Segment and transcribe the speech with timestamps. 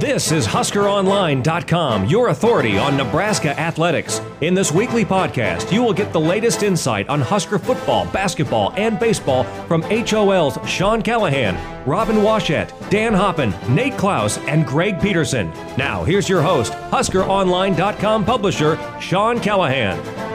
[0.00, 4.20] This is HuskerOnline.com, your authority on Nebraska athletics.
[4.42, 9.00] In this weekly podcast, you will get the latest insight on Husker football, basketball, and
[9.00, 15.50] baseball from HOL's Sean Callahan, Robin Washut, Dan Hoppen, Nate Clouse, and Greg Peterson.
[15.76, 20.27] Now, here's your host, HuskerOnline.com publisher, Sean Callahan.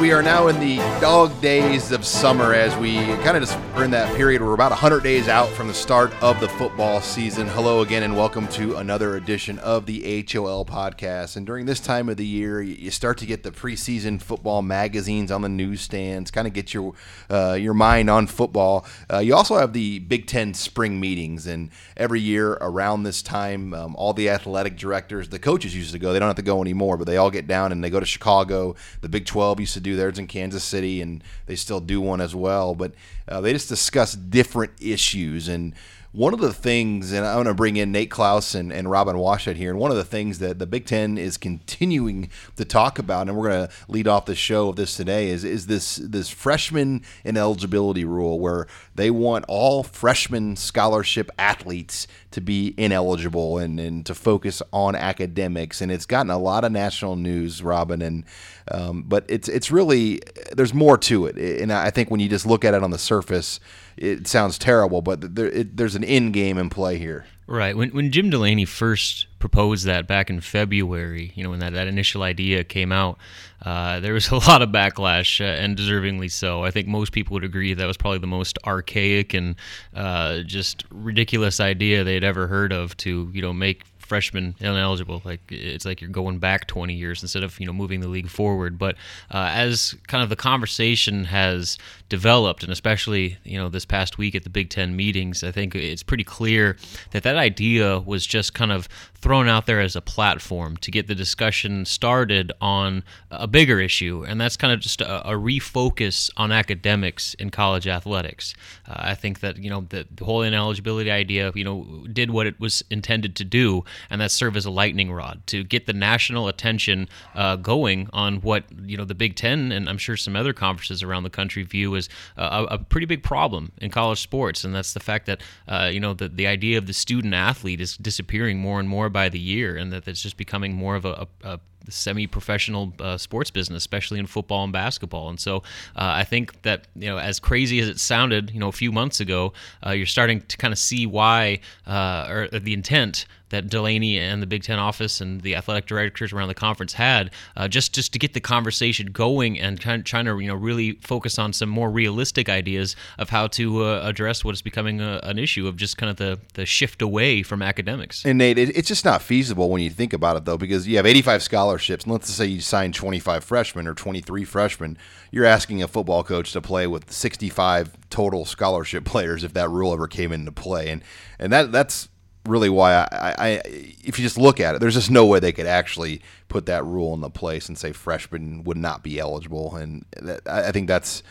[0.00, 3.84] We are now in the dog days of summer as we kind of just are
[3.84, 7.46] in that period we're about 100 days out from the start of the football season.
[7.46, 11.36] Hello again, and welcome to another edition of the HOL podcast.
[11.36, 15.30] And during this time of the year, you start to get the preseason football magazines
[15.30, 16.92] on the newsstands, kind of get your
[17.30, 18.84] uh, your mind on football.
[19.10, 23.72] Uh, you also have the Big Ten spring meetings, and every year around this time,
[23.72, 26.12] um, all the athletic directors, the coaches used to go.
[26.12, 28.06] They don't have to go anymore, but they all get down and they go to
[28.06, 28.74] Chicago.
[29.00, 32.20] The Big 12 used to do theirs in Kansas City, and they still do one
[32.20, 32.74] as well.
[32.74, 32.92] But
[33.28, 35.48] uh, they just discuss different issues.
[35.48, 35.74] And
[36.16, 39.16] one of the things, and I'm going to bring in Nate Clouse and, and Robin
[39.16, 42.98] Washut here, and one of the things that the Big Ten is continuing to talk
[42.98, 45.96] about, and we're going to lead off the show of this today, is is this
[45.96, 53.78] this freshman ineligibility rule where they want all freshman scholarship athletes to be ineligible and,
[53.78, 58.24] and to focus on academics, and it's gotten a lot of national news, Robin, and
[58.70, 60.22] um, but it's it's really
[60.56, 62.98] there's more to it, and I think when you just look at it on the
[62.98, 63.60] surface,
[63.96, 67.26] it sounds terrible, but there, it, there's an end game in play here.
[67.48, 67.76] Right.
[67.76, 71.86] When when Jim Delaney first proposed that back in February, you know, when that, that
[71.86, 73.18] initial idea came out,
[73.64, 76.64] uh, there was a lot of backlash, uh, and deservingly so.
[76.64, 79.54] I think most people would agree that was probably the most archaic and
[79.94, 85.20] uh, just ridiculous idea they'd ever heard of to, you know, make freshman ineligible.
[85.24, 88.28] Like it's like you're going back 20 years instead of you know moving the league
[88.28, 88.78] forward.
[88.78, 88.94] But
[89.30, 91.76] uh, as kind of the conversation has
[92.08, 95.74] developed, and especially you know this past week at the Big Ten meetings, I think
[95.74, 96.76] it's pretty clear
[97.10, 101.08] that that idea was just kind of thrown out there as a platform to get
[101.08, 106.30] the discussion started on a bigger issue, and that's kind of just a, a refocus
[106.36, 108.54] on academics in college athletics.
[108.88, 112.46] Uh, I think that you know the, the whole ineligibility idea, you know, did what
[112.46, 115.92] it was intended to do, and that serve as a lightning rod to get the
[115.92, 120.36] national attention uh, going on what you know the Big Ten and I'm sure some
[120.36, 124.64] other conferences around the country view as a, a pretty big problem in college sports,
[124.64, 127.80] and that's the fact that uh, you know the the idea of the student athlete
[127.80, 131.04] is disappearing more and more by the year, and that it's just becoming more of
[131.04, 135.28] a, a, a semi-professional uh, sports business, especially in football and basketball.
[135.28, 135.58] And so,
[135.94, 138.92] uh, I think that you know, as crazy as it sounded, you know, a few
[138.92, 139.52] months ago,
[139.86, 144.42] uh, you're starting to kind of see why, uh, or the intent that Delaney and
[144.42, 148.12] the Big Ten office and the athletic directors around the conference had, uh, just just
[148.12, 151.68] to get the conversation going and of trying to you know really focus on some
[151.68, 155.76] more realistic ideas of how to uh, address what is becoming a, an issue of
[155.76, 158.24] just kind of the the shift away from academics.
[158.24, 160.96] And Nate, it, it's just not feasible when you think about it though, because you
[160.96, 164.98] have 85 scholarships, and let's say you sign 25 freshmen or 23 freshmen,
[165.30, 169.92] you're asking a football coach to play with 65 total scholarship players if that rule
[169.92, 171.02] ever came into play, and
[171.38, 172.08] and that that's
[172.46, 175.52] really why I, I, if you just look at it, there's just no way they
[175.52, 180.04] could actually put that rule into place and say freshmen would not be eligible, and
[180.20, 181.22] that, I think that's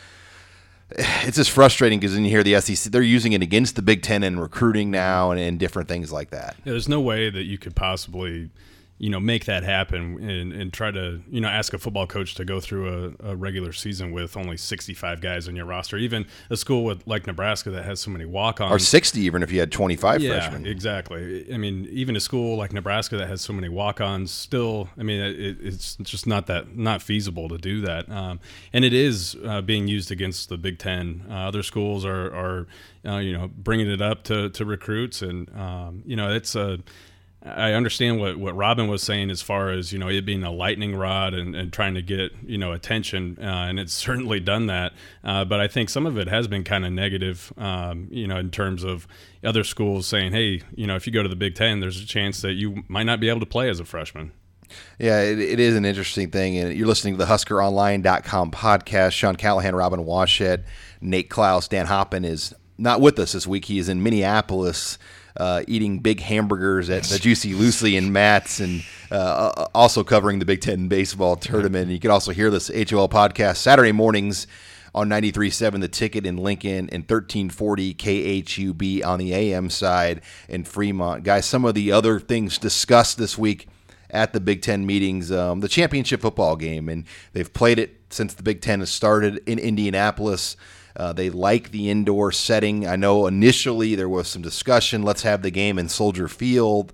[0.92, 4.02] it's just frustrating because then you hear the SEC they're using it against the Big
[4.04, 6.56] Ten in recruiting now and, and different things like that.
[6.64, 8.50] Yeah, there's no way that you could possibly
[8.98, 12.34] you know make that happen and, and try to you know ask a football coach
[12.36, 16.26] to go through a, a, regular season with only 65 guys on your roster even
[16.50, 18.72] a school with like nebraska that has so many walk-ons.
[18.72, 20.66] Or 60 even if you had 25 yeah, freshmen.
[20.66, 21.54] exactly.
[21.54, 25.20] I mean even a school like nebraska that has so many walk-ons still i mean
[25.20, 28.10] it, it's just not that not feasible to do that.
[28.10, 28.40] Um,
[28.72, 31.26] and it is uh, being used against the big ten.
[31.30, 32.68] Uh, other schools are, are
[33.06, 36.80] uh, you know bringing it up to, to recruits and um, you know it's a
[37.46, 40.52] I understand what, what Robin was saying as far as you know it being a
[40.52, 44.68] lightning rod and, and trying to get you know attention, uh, and it's certainly done
[44.68, 44.94] that.
[45.24, 48.38] Uh, but I think some of it has been kind of negative, um, you know,
[48.38, 49.08] in terms of
[49.44, 52.06] other schools saying, hey, you know, if you go to the Big Ten, there's a
[52.06, 54.32] chance that you might not be able to play as a freshman.
[54.98, 56.58] Yeah, it, it is an interesting thing.
[56.58, 59.12] And you're listening to the HuskerOnline.com podcast.
[59.12, 60.64] Sean Callahan, Robin Washut,
[61.02, 63.66] Nate Clouse, Dan Hoppen is not with us this week.
[63.66, 64.98] He is in Minneapolis
[65.38, 70.46] uh, eating big hamburgers at the Juicy Lucy and Matt's, and uh, also covering the
[70.46, 71.92] Big Ten baseball tournament.
[71.92, 74.48] You can also hear this HOL podcast Saturday mornings
[74.96, 81.24] on 93.7 The Ticket in Lincoln and 1340 KHUB on the AM side in Fremont.
[81.24, 83.68] Guys, some of the other things discussed this week
[84.10, 87.04] at the Big Ten meetings, um, the championship football game, and
[87.34, 90.56] they've played it since the Big Ten has started in Indianapolis.
[90.96, 92.88] Uh, they like the indoor setting.
[92.88, 95.04] I know initially there was some discussion.
[95.04, 96.94] Let's have the game in Soldier Field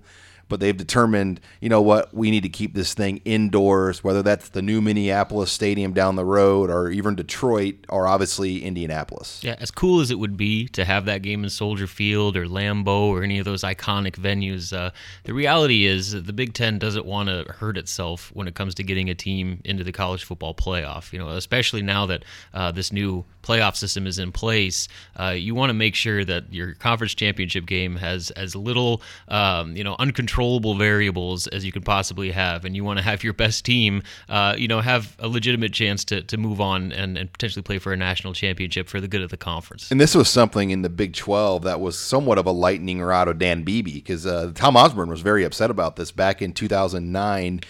[0.52, 4.50] but they've determined, you know what, we need to keep this thing indoors, whether that's
[4.50, 9.40] the new Minneapolis Stadium down the road or even Detroit or obviously Indianapolis.
[9.42, 12.44] Yeah, as cool as it would be to have that game in Soldier Field or
[12.44, 14.90] Lambeau or any of those iconic venues, uh,
[15.24, 18.82] the reality is the Big Ten doesn't want to hurt itself when it comes to
[18.82, 21.14] getting a team into the college football playoff.
[21.14, 25.54] You know, especially now that uh, this new playoff system is in place, uh, you
[25.54, 29.96] want to make sure that your conference championship game has as little, um, you know,
[29.98, 33.64] uncontrolled controllable variables as you could possibly have, and you want to have your best
[33.64, 37.62] team, uh, you know, have a legitimate chance to, to move on and, and potentially
[37.62, 39.90] play for a national championship for the good of the conference.
[39.90, 43.28] And this was something in the Big 12 that was somewhat of a lightning rod
[43.28, 47.60] of Dan Beebe because uh, Tom Osborne was very upset about this back in 2009.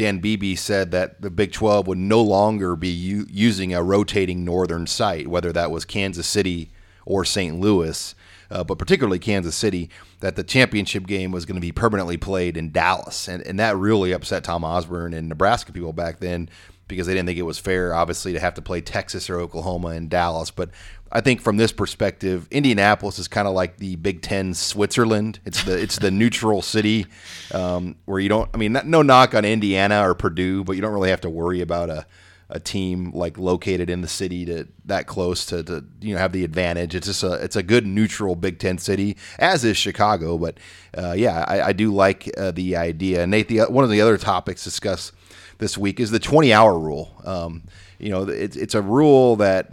[0.00, 4.44] Dan Beebe said that the Big 12 would no longer be u- using a rotating
[4.44, 6.70] northern site, whether that was Kansas City
[7.04, 7.60] or St.
[7.60, 8.14] Louis
[8.50, 9.88] uh, but particularly Kansas City,
[10.20, 13.28] that the championship game was going to be permanently played in Dallas.
[13.28, 16.48] And, and that really upset Tom Osborne and Nebraska people back then
[16.90, 19.88] because they didn't think it was fair, obviously, to have to play Texas or Oklahoma
[19.88, 20.50] in Dallas.
[20.50, 20.70] But
[21.10, 25.40] I think from this perspective, Indianapolis is kind of like the Big Ten Switzerland.
[25.44, 27.06] It's the it's the neutral city
[27.52, 28.50] um, where you don't.
[28.52, 31.30] I mean, not, no knock on Indiana or Purdue, but you don't really have to
[31.30, 32.06] worry about a
[32.50, 36.32] a team like located in the city to that close to, to you know have
[36.32, 36.94] the advantage.
[36.94, 40.36] It's just a it's a good neutral Big Ten city, as is Chicago.
[40.36, 40.58] But
[40.96, 43.26] uh, yeah, I, I, do like uh, the idea.
[43.26, 45.12] Nate, the, one of the other topics discussed
[45.60, 47.14] this week is the 20 hour rule.
[47.24, 47.62] Um,
[47.98, 49.70] you know, it's it's a rule that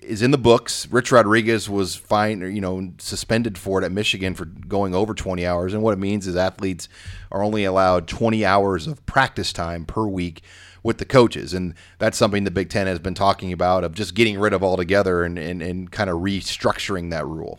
[0.00, 0.86] is in the books.
[0.90, 5.44] Rich Rodriguez was fined, you know, suspended for it at Michigan for going over 20
[5.46, 5.74] hours.
[5.74, 6.88] And what it means is athletes
[7.30, 10.42] are only allowed 20 hours of practice time per week
[10.82, 11.52] with the coaches.
[11.52, 14.62] And that's something the Big Ten has been talking about of just getting rid of
[14.62, 17.58] altogether and, and, and kind of restructuring that rule.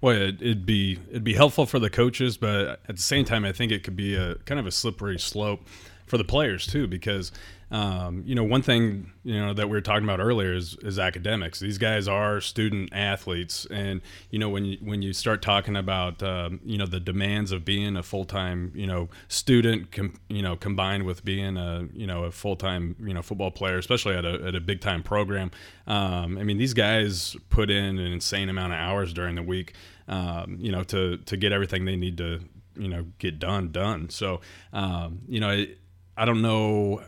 [0.00, 3.52] Well, it'd be it'd be helpful for the coaches, but at the same time, I
[3.52, 5.64] think it could be a kind of a slippery slope
[6.12, 7.32] for the players too, because
[7.70, 10.98] um, you know, one thing you know that we were talking about earlier is, is
[10.98, 11.58] academics.
[11.58, 16.22] These guys are student athletes, and you know when you when you start talking about
[16.22, 20.42] um, you know the demands of being a full time you know student, com, you
[20.42, 24.16] know combined with being a you know a full time you know football player, especially
[24.16, 25.50] at a at a big time program.
[25.86, 29.72] Um, I mean, these guys put in an insane amount of hours during the week,
[30.08, 32.40] um, you know, to to get everything they need to
[32.76, 34.10] you know get done done.
[34.10, 34.42] So
[34.74, 35.48] um, you know.
[35.52, 35.78] It,
[36.16, 37.02] I don't know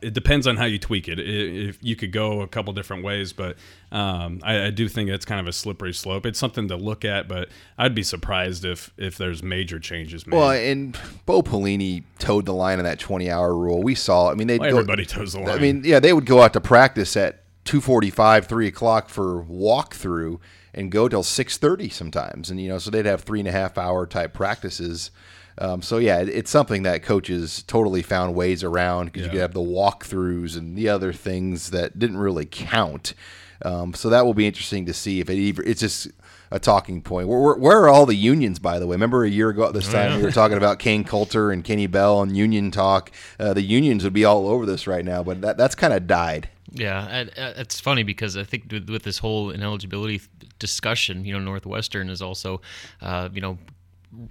[0.00, 1.18] it depends on how you tweak it.
[1.18, 3.56] If you could go a couple different ways, but
[3.90, 6.24] um, I, I, do think it's kind of a slippery slope.
[6.24, 10.36] It's something to look at, but I'd be surprised if if there's major changes made.
[10.36, 10.96] Well, and
[11.26, 13.82] Bo Pelini toed the line on that 20 hour rule.
[13.82, 14.30] We saw.
[14.30, 15.50] I mean, they well, everybody toes the line.
[15.50, 20.38] I mean, yeah, they would go out to practice at 2:45, 3 o'clock for walkthrough,
[20.74, 23.76] and go till 6:30 sometimes, and you know, so they'd have three and a half
[23.76, 25.10] hour type practices
[25.60, 29.26] um, so yeah, it, it's something that coaches totally found ways around because yeah.
[29.26, 33.14] you could have the walkthroughs and the other things that didn't really count.
[33.62, 36.08] Um, so that will be interesting to see if it even it's just
[36.50, 37.28] a talking point.
[37.28, 38.94] Where, where, where, are all the unions, by the way?
[38.94, 40.16] Remember a year ago at this oh, time yeah.
[40.18, 43.10] we were talking about Kain Colter and Kenny Bell and union talk.
[43.38, 46.06] Uh, the unions would be all over this right now, but that, that's kind of
[46.06, 46.48] died.
[46.70, 50.20] Yeah, it's funny because I think with, with, this whole ineligibility
[50.58, 52.60] discussion, you know, Northwestern is also,
[53.00, 53.56] uh, you know,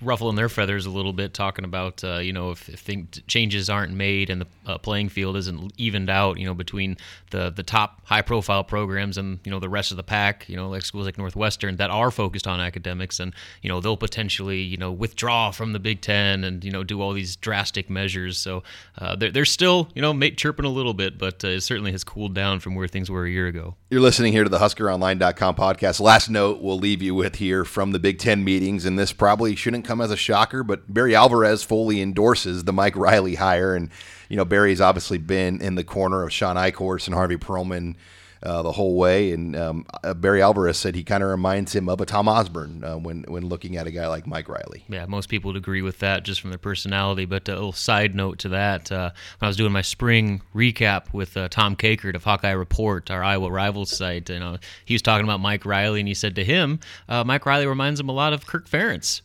[0.01, 3.69] ruffling their feathers a little bit, talking about uh, you know if, if thing, changes
[3.69, 6.97] aren't made and the uh, playing field isn't evened out, you know between
[7.31, 10.55] the the top high profile programs and you know the rest of the pack, you
[10.55, 14.61] know like schools like Northwestern that are focused on academics and you know they'll potentially
[14.61, 18.37] you know withdraw from the Big Ten and you know do all these drastic measures.
[18.37, 18.63] So
[18.97, 22.03] uh, they're, they're still you know chirping a little bit, but uh, it certainly has
[22.03, 23.75] cooled down from where things were a year ago.
[23.89, 25.99] You're listening here to the HuskerOnline.com podcast.
[25.99, 29.55] Last note we'll leave you with here from the Big Ten meetings, and this probably
[29.67, 33.75] shouldn't come as a shocker, but Barry Alvarez fully endorses the Mike Riley hire.
[33.75, 33.89] And,
[34.29, 37.95] you know, Barry's obviously been in the corner of Shawn Eichorst and Harvey Perlman
[38.41, 39.33] uh, the whole way.
[39.33, 42.81] And um, uh, Barry Alvarez said he kind of reminds him of a Tom Osborne
[42.81, 44.85] uh, when when looking at a guy like Mike Riley.
[44.87, 47.25] Yeah, most people would agree with that just from their personality.
[47.25, 51.13] But a little side note to that: uh, when I was doing my spring recap
[51.13, 55.01] with uh, Tom Kakert of Hawkeye Report, our Iowa Rivals site, you know, he was
[55.01, 58.13] talking about Mike Riley, and he said to him, uh, Mike Riley reminds him a
[58.13, 59.23] lot of Kirk Ferentz.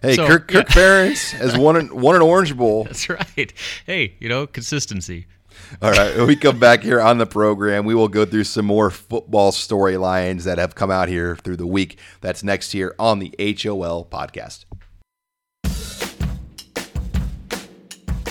[0.00, 0.74] Hey, so, Kirk, Kirk yeah.
[0.74, 2.84] Ferentz has won an, won an Orange Bowl.
[2.84, 3.52] That's right.
[3.84, 5.26] Hey, you know, consistency.
[5.82, 6.16] All right.
[6.16, 9.50] When we come back here on the program, we will go through some more football
[9.50, 11.98] storylines that have come out here through the week.
[12.20, 14.64] That's next here on the HOL podcast.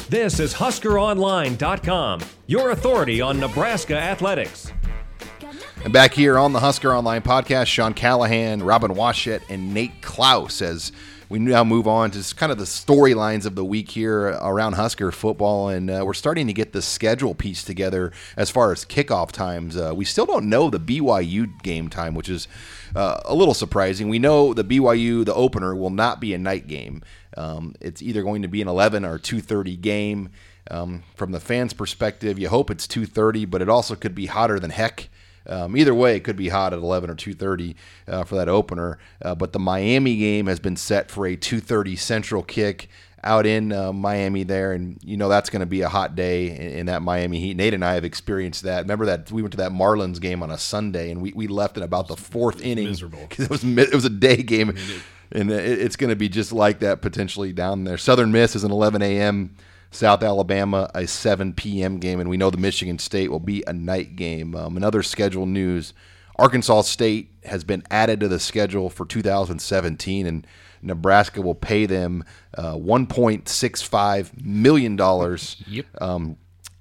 [0.10, 4.72] This is HuskerOnline.com, your authority on Nebraska athletics.
[5.84, 10.62] And back here on the Husker Online podcast, Sean Callahan, Robin Washut, and Nate Clouse
[10.62, 10.92] as
[11.30, 15.12] we now move on to kind of the storylines of the week here around Husker
[15.12, 19.32] football, and uh, we're starting to get the schedule piece together as far as kickoff
[19.32, 19.76] times.
[19.76, 22.48] Uh, we still don't know the BYU game time, which is
[22.96, 24.08] uh, a little surprising.
[24.08, 27.04] We know the BYU the opener will not be a night game.
[27.36, 30.30] Um, it's either going to be an 11 or 2:30 game.
[30.70, 34.60] Um, from the fans' perspective, you hope it's 2:30, but it also could be hotter
[34.60, 35.10] than heck.
[35.48, 37.76] Um, either way, it could be hot at 11 or 2:30
[38.08, 39.00] uh, for that opener.
[39.22, 42.90] Uh, but the Miami game has been set for a 2:30 Central kick
[43.24, 46.50] out in uh, Miami there, and you know that's going to be a hot day
[46.50, 47.58] in, in, that Miami heat.
[47.58, 48.82] Nate and I have experienced that.
[48.82, 51.78] Remember that we went to that Marlins game on a Sunday, and we, we left
[51.78, 54.74] in about the fourth inning miserable because it was it was a day game, I
[54.74, 55.02] mean, it,
[55.32, 57.98] and it, it's going to be just like that potentially down there.
[57.98, 59.56] Southern Miss is an 11 a.m.
[59.92, 62.00] South Alabama a 7 p.m.
[62.00, 64.56] game, and we know the Michigan State will be a night game.
[64.56, 65.94] Um, another schedule news:
[66.38, 70.48] Arkansas State has been added to the schedule for 2017, and
[70.82, 72.24] Nebraska will pay them
[72.58, 75.62] uh, 1.65 million dollars.
[75.68, 75.86] Yep.
[76.02, 76.38] Um,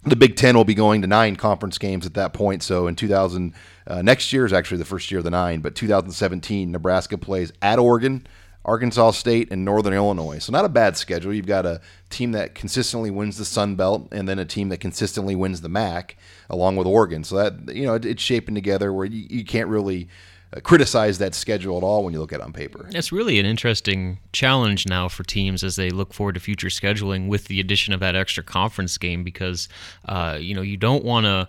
[0.06, 2.62] the Big Ten will be going to nine conference games at that point.
[2.62, 3.52] So in 2000,
[3.88, 7.52] uh, next year is actually the first year of the nine, but 2017, Nebraska plays
[7.60, 8.24] at Oregon,
[8.66, 10.40] Arkansas State, and Northern Illinois.
[10.40, 11.32] So not a bad schedule.
[11.32, 11.80] You've got a
[12.10, 15.68] team that consistently wins the Sun Belt, and then a team that consistently wins the
[15.68, 16.16] MAC,
[16.50, 17.22] along with Oregon.
[17.24, 20.08] So that you know it, it's shaping together where you, you can't really
[20.52, 22.88] uh, criticize that schedule at all when you look at it on paper.
[22.92, 27.28] It's really an interesting challenge now for teams as they look forward to future scheduling
[27.28, 29.68] with the addition of that extra conference game because
[30.06, 31.48] uh, you know you don't want to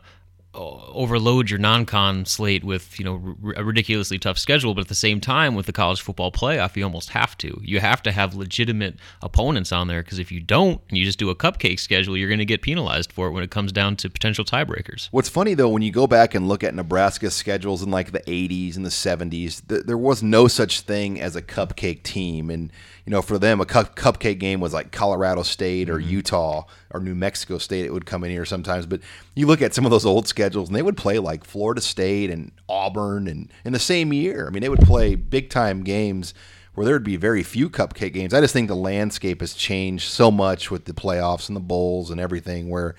[0.57, 4.87] Uh, overload your non-con slate with you know r- a ridiculously tough schedule but at
[4.87, 7.59] the same time with the college football playoff you almost have to.
[7.63, 11.19] You have to have legitimate opponents on there because if you don't and you just
[11.19, 13.97] do a cupcake schedule you're going to get penalized for it when it comes down
[13.97, 15.09] to potential tiebreakers.
[15.11, 18.21] What's funny though when you go back and look at nebraska's schedules in like the
[18.21, 22.71] 80s and the 70s th- there was no such thing as a cupcake team and
[23.07, 26.09] you know, for them, a cup, cupcake game was like Colorado State or mm-hmm.
[26.09, 27.85] Utah or New Mexico State.
[27.85, 28.99] It would come in here sometimes, but
[29.33, 32.29] you look at some of those old schedules, and they would play like Florida State
[32.29, 34.45] and Auburn, and in the same year.
[34.45, 36.33] I mean, they would play big time games
[36.73, 38.33] where there would be very few cupcake games.
[38.33, 42.11] I just think the landscape has changed so much with the playoffs and the bowls
[42.11, 42.93] and everything, where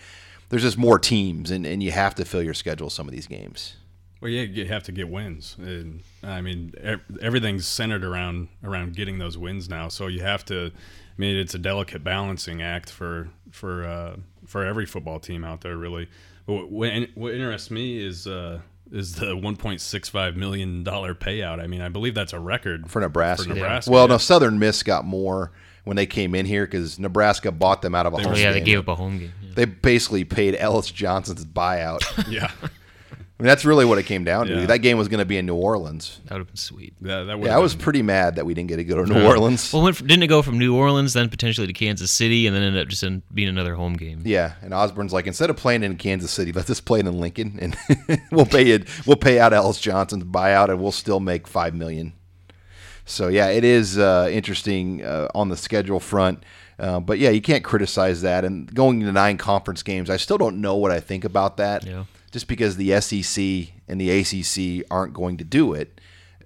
[0.48, 3.26] there's just more teams, and, and you have to fill your schedule some of these
[3.26, 3.76] games.
[4.20, 6.74] Well, yeah, you have to get wins, and I mean
[7.20, 9.88] everything's centered around around getting those wins now.
[9.88, 10.66] So you have to.
[10.66, 15.60] I mean, it's a delicate balancing act for for uh, for every football team out
[15.60, 16.08] there, really.
[16.46, 18.60] But what, what interests me is uh,
[18.90, 21.60] is the 1.65 million dollar payout.
[21.60, 23.48] I mean, I believe that's a record for Nebraska.
[23.48, 23.90] For Nebraska.
[23.90, 23.94] Yeah.
[23.94, 24.14] Well, yeah.
[24.14, 25.52] no, Southern Miss got more
[25.84, 28.34] when they came in here because Nebraska bought them out of a they, home.
[28.34, 28.52] Yeah, game.
[28.52, 29.32] they gave up a home game.
[29.42, 29.50] Yeah.
[29.54, 32.02] They basically paid Ellis Johnson's buyout.
[32.30, 32.50] yeah.
[33.38, 34.60] I mean, that's really what it came down to.
[34.60, 34.66] Yeah.
[34.66, 36.18] That game was going to be in New Orleans.
[36.24, 36.94] That would have been sweet.
[37.00, 39.24] Yeah, that yeah I was pretty mad that we didn't get to go to New
[39.24, 39.72] Orleans.
[39.72, 42.82] Well, didn't it go from New Orleans, then potentially to Kansas City, and then ended
[42.82, 44.22] up just in, being another home game?
[44.24, 47.20] Yeah, and Osborne's like, instead of playing in Kansas City, let's just play it in
[47.20, 47.76] Lincoln, and
[48.32, 48.88] we'll pay it.
[49.06, 52.14] We'll pay out Ellis Johnson's buyout, and we'll still make five million.
[53.04, 56.42] So yeah, it is uh, interesting uh, on the schedule front.
[56.76, 58.44] Uh, but yeah, you can't criticize that.
[58.44, 61.86] And going to nine conference games, I still don't know what I think about that.
[61.86, 66.00] Yeah just because the SEC and the ACC aren't going to do it.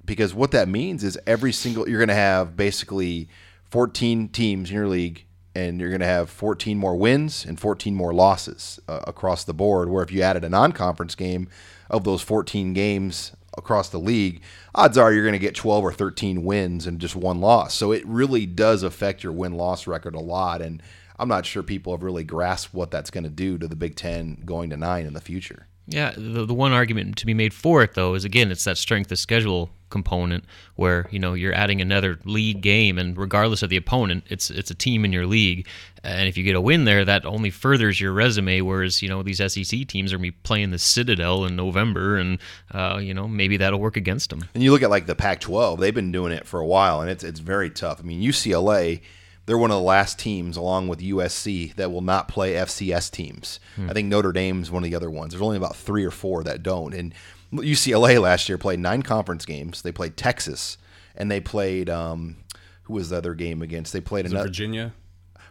[0.05, 3.29] Because what that means is every single you're going to have basically
[3.71, 5.25] 14 teams in your league,
[5.55, 9.55] and you're going to have 14 more wins and 14 more losses uh, across the
[9.55, 9.89] board.
[9.89, 11.49] Where if you added a non-conference game
[11.89, 14.43] of those 14 games across the league,
[14.75, 17.75] odds are you're going to get 12 or 13 wins and just one loss.
[17.75, 20.83] So it really does affect your win-loss record a lot, and
[21.19, 23.95] I'm not sure people have really grasped what that's going to do to the Big
[23.95, 25.69] Ten going to nine in the future.
[25.87, 28.79] Yeah, the, the one argument to be made for it though is again it's that
[28.79, 30.45] strength of schedule component
[30.77, 34.71] where you know you're adding another league game and regardless of the opponent it's it's
[34.71, 35.69] a team in your league
[36.03, 39.23] and if you get a win there that only furthers your resume whereas you know
[39.23, 42.39] these SEC teams are going to be playing the Citadel in November and
[42.73, 44.49] uh, you know maybe that'll work against them.
[44.55, 47.11] And you look at like the Pac-12 they've been doing it for a while and
[47.11, 48.01] it's it's very tough.
[48.01, 49.03] I mean UCLA
[49.47, 53.59] they're one of the last teams, along with USC, that will not play FCS teams.
[53.77, 53.91] Hmm.
[53.91, 55.33] I think Notre Dame's one of the other ones.
[55.33, 56.95] There's only about three or four that don't.
[56.95, 57.13] And
[57.53, 59.83] UCLA last year played nine conference games.
[59.83, 60.79] They played Texas,
[61.17, 62.37] and they played um,
[62.85, 63.93] who was the other game against?
[63.93, 64.95] They played another Virginia.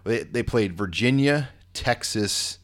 [0.03, 2.57] They, they played Virginia, Texas,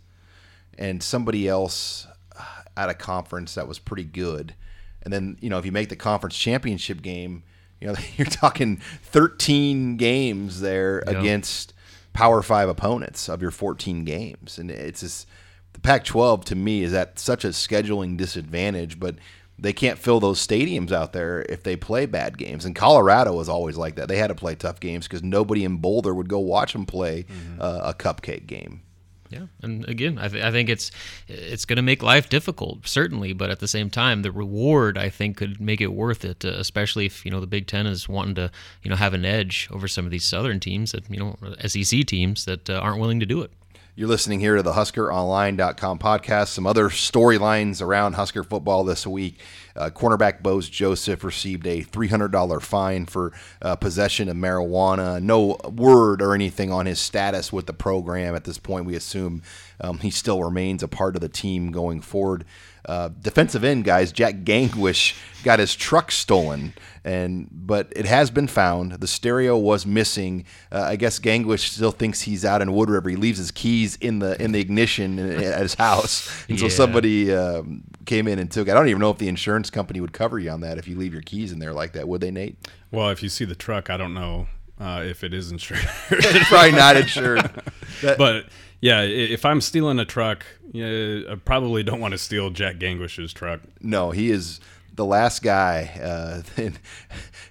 [0.77, 2.07] and somebody else
[2.37, 2.43] uh,
[2.75, 4.55] at a conference that was pretty good.
[5.03, 7.43] And then you know if you make the conference championship game
[7.81, 11.17] you know, you're talking 13 games there yep.
[11.17, 11.73] against
[12.13, 15.27] Power Five opponents of your 14 games, and it's just
[15.73, 18.99] the Pac-12 to me is at such a scheduling disadvantage.
[18.99, 19.15] But
[19.59, 22.63] they can't fill those stadiums out there if they play bad games.
[22.63, 24.07] And Colorado was always like that.
[24.07, 27.23] They had to play tough games because nobody in Boulder would go watch them play
[27.23, 27.61] mm-hmm.
[27.61, 28.81] uh, a cupcake game.
[29.29, 30.91] Yeah, and again, I, th- I think it's
[31.27, 35.09] it's going to make life difficult, certainly, but at the same time, the reward I
[35.09, 38.07] think could make it worth it, uh, especially if you know the Big Ten is
[38.07, 38.51] wanting to
[38.83, 42.05] you know have an edge over some of these Southern teams that you know SEC
[42.05, 43.51] teams that uh, aren't willing to do it.
[43.97, 46.49] You're listening here to the HuskerOnline.com podcast.
[46.49, 49.39] Some other storylines around Husker football this week.
[49.75, 55.19] Uh, cornerback Boaz Joseph received a $300 fine for uh, possession of marijuana.
[55.19, 58.85] No word or anything on his status with the program at this point.
[58.85, 59.41] We assume
[59.81, 62.45] um, he still remains a part of the team going forward.
[62.87, 68.47] Uh, defensive end guys, Jack Gangwish got his truck stolen, and but it has been
[68.47, 68.93] found.
[68.93, 70.45] The stereo was missing.
[70.71, 73.09] Uh, I guess Gangwish still thinks he's out in Wood River.
[73.09, 76.67] He leaves his keys in the in the ignition at his house, and yeah.
[76.67, 78.67] so somebody um, came in and took.
[78.67, 78.71] It.
[78.71, 80.97] I don't even know if the insurance company would cover you on that if you
[80.97, 82.07] leave your keys in there like that.
[82.07, 82.57] Would they, Nate?
[82.91, 84.47] Well, if you see the truck, I don't know
[84.79, 85.87] uh, if it is insured.
[86.09, 87.49] it's probably not insured.
[88.01, 88.45] but
[88.81, 93.33] yeah, if I'm stealing a truck, yeah, I probably don't want to steal Jack Gangwish's
[93.33, 93.61] truck.
[93.81, 94.59] No, he is
[94.93, 95.91] the last guy.
[96.01, 96.41] Uh,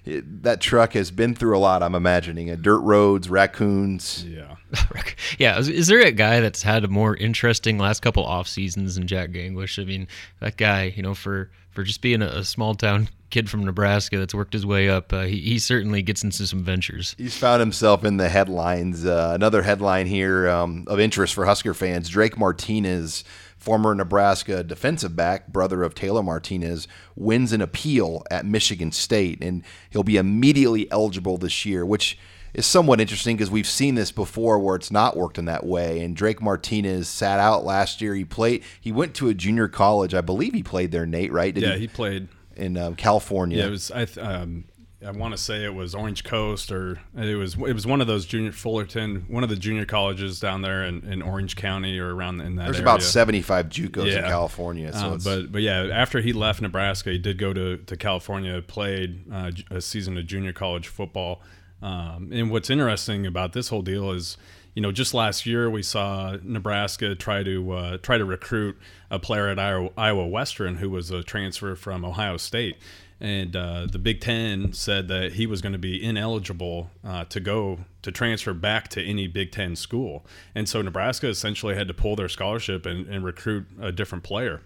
[0.05, 1.83] that truck has been through a lot.
[1.83, 4.23] I'm imagining uh, dirt roads, raccoons.
[4.25, 4.55] Yeah,
[5.39, 5.59] yeah.
[5.59, 9.31] Is, there a guy that's had a more interesting last couple off seasons than Jack
[9.31, 9.81] Gangwish?
[9.81, 10.07] I mean,
[10.39, 14.17] that guy, you know, for for just being a, a small town kid from Nebraska
[14.17, 17.15] that's worked his way up, uh, he, he, certainly gets into some ventures.
[17.17, 19.05] He's found himself in the headlines.
[19.05, 23.23] Uh, another headline here um, of interest for Husker fans Drake Martinez,
[23.57, 29.63] former Nebraska defensive back, brother of Taylor Martinez, wins an appeal at Michigan State, and
[29.89, 32.17] he'll be immediately eligible this year, which
[32.53, 36.03] is somewhat interesting because we've seen this before where it's not worked in that way.
[36.03, 38.15] And Drake Martinez sat out last year.
[38.15, 38.63] He played.
[38.79, 40.13] He went to a junior college.
[40.13, 41.05] I believe he played there.
[41.05, 41.53] Nate, right?
[41.53, 43.59] Did yeah, he, he, played in um, California.
[43.59, 43.91] Yeah, it was.
[43.91, 44.65] I, um,
[45.05, 48.07] I want to say it was Orange Coast or it was it was one of
[48.07, 52.15] those junior Fullerton, one of the junior colleges down there in, in Orange County or
[52.15, 52.63] around in that.
[52.63, 52.85] There's area.
[52.85, 54.19] about 75 JUCOs yeah.
[54.19, 54.91] in California.
[54.91, 58.59] So uh, but but yeah, after he left Nebraska, he did go to, to California,
[58.63, 61.41] played uh, a season of junior college football.
[61.79, 64.35] Um, and what's interesting about this whole deal is,
[64.77, 68.77] you know, just last year we saw Nebraska try to uh, try to recruit
[69.09, 72.77] a player at Iowa, Western who was a transfer from Ohio State,
[73.19, 77.39] and uh, the Big Ten said that he was going to be ineligible uh, to
[77.39, 81.95] go to transfer back to any Big Ten school, and so Nebraska essentially had to
[81.95, 84.61] pull their scholarship and, and recruit a different player.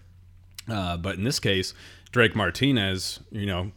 [0.68, 1.72] Uh, but in this case,
[2.10, 3.72] Drake Martinez, you know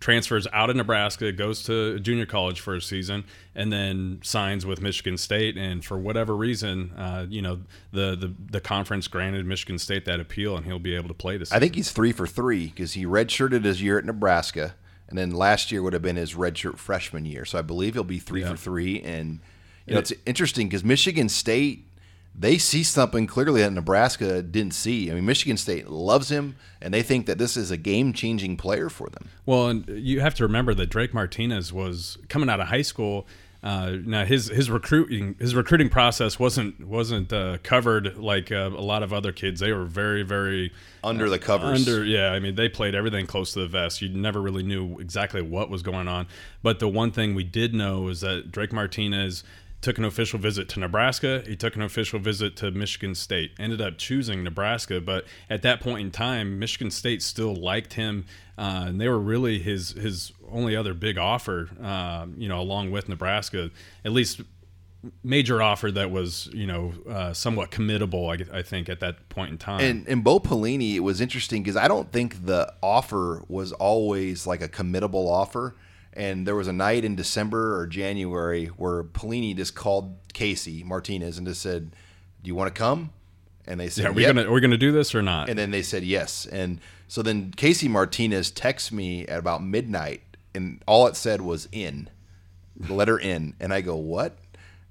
[0.00, 4.80] transfers out of Nebraska, goes to junior college for a season, and then signs with
[4.80, 5.56] Michigan State.
[5.56, 7.60] And for whatever reason, uh, you know,
[7.92, 11.36] the, the the conference granted Michigan State that appeal, and he'll be able to play
[11.36, 11.52] this.
[11.52, 14.74] I think he's three for three because he redshirted his year at Nebraska,
[15.08, 17.44] and then last year would have been his redshirt freshman year.
[17.44, 18.50] So I believe he'll be three yeah.
[18.50, 19.00] for three.
[19.02, 19.40] And
[19.86, 21.86] you know, it's interesting because Michigan State
[22.34, 25.10] they see something clearly that Nebraska didn't see.
[25.10, 28.88] I mean, Michigan State loves him, and they think that this is a game-changing player
[28.88, 29.28] for them.
[29.44, 33.26] Well, and you have to remember that Drake Martinez was coming out of high school.
[33.62, 38.80] Uh, now his his recruiting his recruiting process wasn't wasn't uh, covered like uh, a
[38.80, 39.60] lot of other kids.
[39.60, 40.72] They were very very
[41.04, 41.86] under the covers.
[41.86, 44.00] Under yeah, I mean they played everything close to the vest.
[44.00, 46.26] You never really knew exactly what was going on.
[46.62, 49.44] But the one thing we did know is that Drake Martinez
[49.80, 51.42] took an official visit to Nebraska.
[51.46, 53.52] He took an official visit to Michigan State.
[53.58, 58.26] Ended up choosing Nebraska, but at that point in time, Michigan State still liked him,
[58.58, 61.70] uh, and they were really his his only other big offer.
[61.82, 63.70] Uh, you know, along with Nebraska,
[64.04, 64.42] at least
[65.24, 68.28] major offer that was you know uh, somewhat committable.
[68.28, 69.80] I, I, think at that point in time.
[69.80, 74.46] And and Bo Pelini, it was interesting because I don't think the offer was always
[74.46, 75.74] like a committable offer.
[76.12, 81.38] And there was a night in December or January where Pelini just called Casey Martinez
[81.38, 81.94] and just said,
[82.42, 83.10] "Do you want to come?"
[83.66, 84.34] And they said, yeah, "Are we yep.
[84.34, 86.46] gonna we gonna do this or not?" And then they said yes.
[86.46, 90.22] And so then Casey Martinez texts me at about midnight,
[90.54, 92.08] and all it said was "in,"
[92.76, 94.36] the letter "in," and I go, "What?"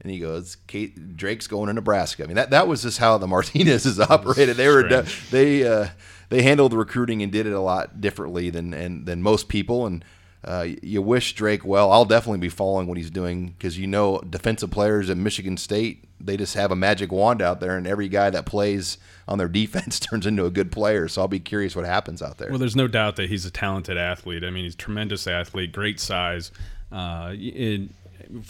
[0.01, 3.17] And he goes, Kate, "Drake's going to Nebraska." I mean, that that was just how
[3.17, 4.55] the Martinez's operated.
[4.55, 5.87] They were they uh,
[6.29, 9.85] they handled the recruiting and did it a lot differently than and than most people,
[9.85, 10.05] and
[10.43, 11.91] uh, you wish Drake well.
[11.91, 16.05] I'll definitely be following what he's doing because you know defensive players at Michigan State
[16.21, 18.97] they just have a magic wand out there, and every guy that plays
[19.27, 21.07] on their defense turns into a good player.
[21.07, 22.49] So I'll be curious what happens out there.
[22.49, 24.43] Well, there's no doubt that he's a talented athlete.
[24.43, 26.51] I mean, he's a tremendous athlete, great size.
[26.91, 27.33] Uh,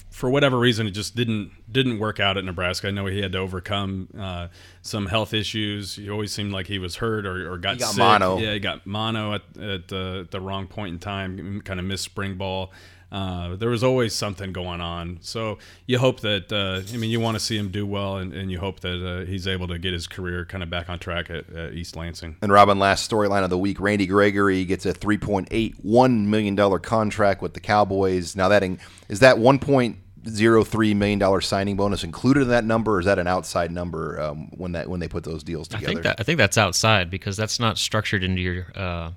[0.10, 2.88] for whatever reason, it just didn't didn't work out at Nebraska.
[2.88, 4.48] I know he had to overcome uh,
[4.82, 5.96] some health issues.
[5.96, 8.00] He always seemed like he was hurt or, or got, got sick.
[8.00, 8.38] mono.
[8.38, 11.62] Yeah, he got mono at, at uh, the wrong point in time.
[11.62, 12.72] Kind of missed spring ball.
[13.12, 15.18] Uh, there was always something going on.
[15.22, 18.34] So you hope that, uh, I mean, you want to see him do well, and,
[18.34, 21.00] and you hope that uh, he's able to get his career kind of back on
[21.00, 22.38] track at, at East Lansing.
[22.42, 26.30] And Robin, last storyline of the week: Randy Gregory gets a three point eight one
[26.30, 28.36] million dollar contract with the Cowboys.
[28.36, 32.50] Now that in, is that one point zero three million dollar signing bonus included in
[32.50, 35.44] that number, or is that an outside number um, when that when they put those
[35.44, 35.94] deals I together?
[35.94, 39.12] think that I think that's outside because that's not structured into your uh,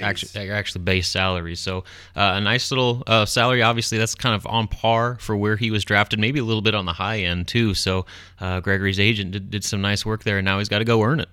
[0.00, 1.54] actually actually base salary.
[1.56, 1.78] So
[2.14, 3.62] uh, a nice little uh, salary.
[3.62, 6.18] Obviously, that's kind of on par for where he was drafted.
[6.18, 7.74] Maybe a little bit on the high end too.
[7.74, 8.06] So
[8.40, 11.02] uh, Gregory's agent did, did some nice work there, and now he's got to go
[11.02, 11.28] earn it.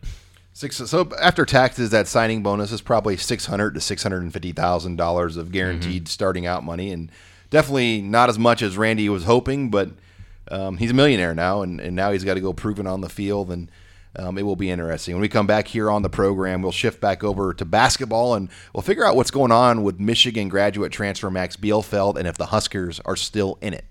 [0.56, 4.32] Six, so after taxes, that signing bonus is probably six hundred to six hundred and
[4.32, 7.12] fifty thousand dollars of guaranteed starting out money, and
[7.50, 9.72] definitely not as much as Randy was hoping.
[9.72, 9.90] But
[10.52, 13.02] um, he's a millionaire now, and, and now he's got to go prove it on
[13.02, 13.72] the field, and
[14.16, 15.16] um, it will be interesting.
[15.16, 18.50] When we come back here on the program, we'll shift back over to basketball, and
[18.74, 22.48] we'll figure out what's going on with Michigan graduate transfer Max Bielfeldt, and if the
[22.48, 23.86] Huskers are still in it.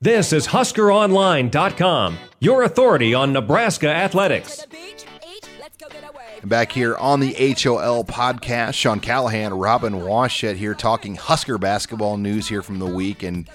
[0.00, 4.58] This is HuskerOnline.com, your authority on Nebraska athletics.
[4.58, 6.38] To the beach, eat, let's go get away.
[6.42, 12.18] And back here on the HOL podcast, Sean Callahan, Robin Washut here talking Husker basketball
[12.18, 13.22] news here from the week.
[13.22, 13.48] And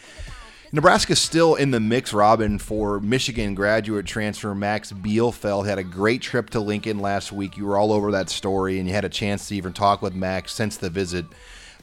[0.74, 5.66] Nebraska's still in the mix, Robin, for Michigan graduate transfer Max Bielfeldt.
[5.66, 7.58] Had a great trip to Lincoln last week.
[7.58, 10.16] You were all over that story, and you had a chance to even talk with
[10.16, 11.26] Max since the visit.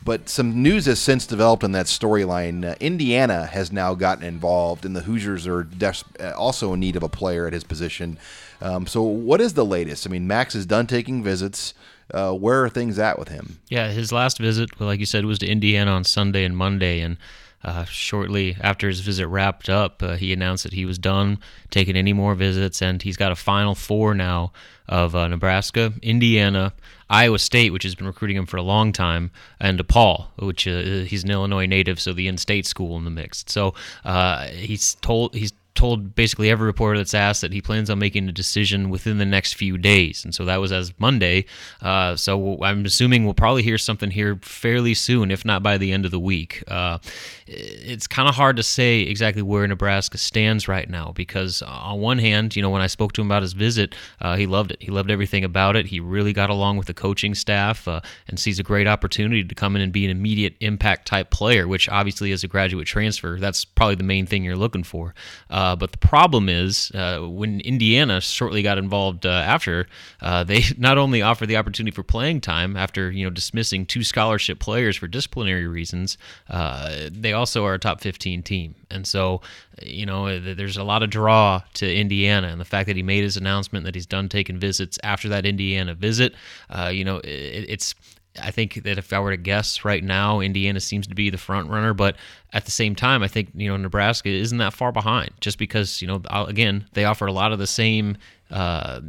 [0.03, 2.65] But some news has since developed in that storyline.
[2.65, 6.97] Uh, Indiana has now gotten involved, and the Hoosiers are des- uh, also in need
[6.97, 8.17] of a player at his position.
[8.63, 10.07] Um, so, what is the latest?
[10.07, 11.75] I mean, Max is done taking visits.
[12.11, 13.59] Uh, where are things at with him?
[13.69, 17.19] Yeah, his last visit, like you said, was to Indiana on Sunday and Monday, and
[17.65, 21.39] uh, shortly after his visit wrapped up, uh, he announced that he was done
[21.71, 24.53] taking any more visits, and he's got a final four now
[24.89, 26.73] of uh, Nebraska, Indiana,
[27.11, 31.05] Iowa State, which has been recruiting him for a long time, and DePaul, which uh,
[31.05, 33.45] he's an Illinois native, so the in-state school in the mix.
[33.49, 37.99] So uh, he's told he's told basically every reporter that's asked that he plans on
[37.99, 41.47] making a decision within the next few days, and so that was as Monday.
[41.81, 45.93] Uh, so I'm assuming we'll probably hear something here fairly soon, if not by the
[45.93, 46.65] end of the week.
[46.67, 46.99] Uh,
[47.47, 52.19] it's kind of hard to say exactly where Nebraska stands right now because on one
[52.19, 54.83] hand, you know, when I spoke to him about his visit, uh, he loved it.
[54.83, 55.87] He loved everything about it.
[55.87, 59.55] He really got along with the coaching staff uh, and sees a great opportunity to
[59.55, 63.39] come in and be an immediate impact type player, which obviously as a graduate transfer,
[63.39, 65.15] that's probably the main thing you're looking for.
[65.49, 69.87] Uh, but the problem is uh, when Indiana shortly got involved uh, after,
[70.21, 74.05] uh, they not only offered the opportunity for playing time after you know dismissing two
[74.05, 78.75] scholarship players for disciplinary reasons, uh, they also are a top 15 team.
[78.91, 79.43] And so,
[79.83, 82.49] you know, there's a lot of draw to Indiana.
[82.49, 85.45] And the fact that he made his announcement that he's done taking visits after that
[85.45, 86.35] Indiana visit,
[86.71, 87.95] uh, you know, it, it's.
[88.43, 91.39] I think that if I were to guess right now, Indiana seems to be the
[91.39, 92.17] front runner, but
[92.53, 95.31] at the same time, I think you know Nebraska isn't that far behind.
[95.41, 98.17] Just because you know, again, they offer a lot of the same
[98.51, 99.01] uh,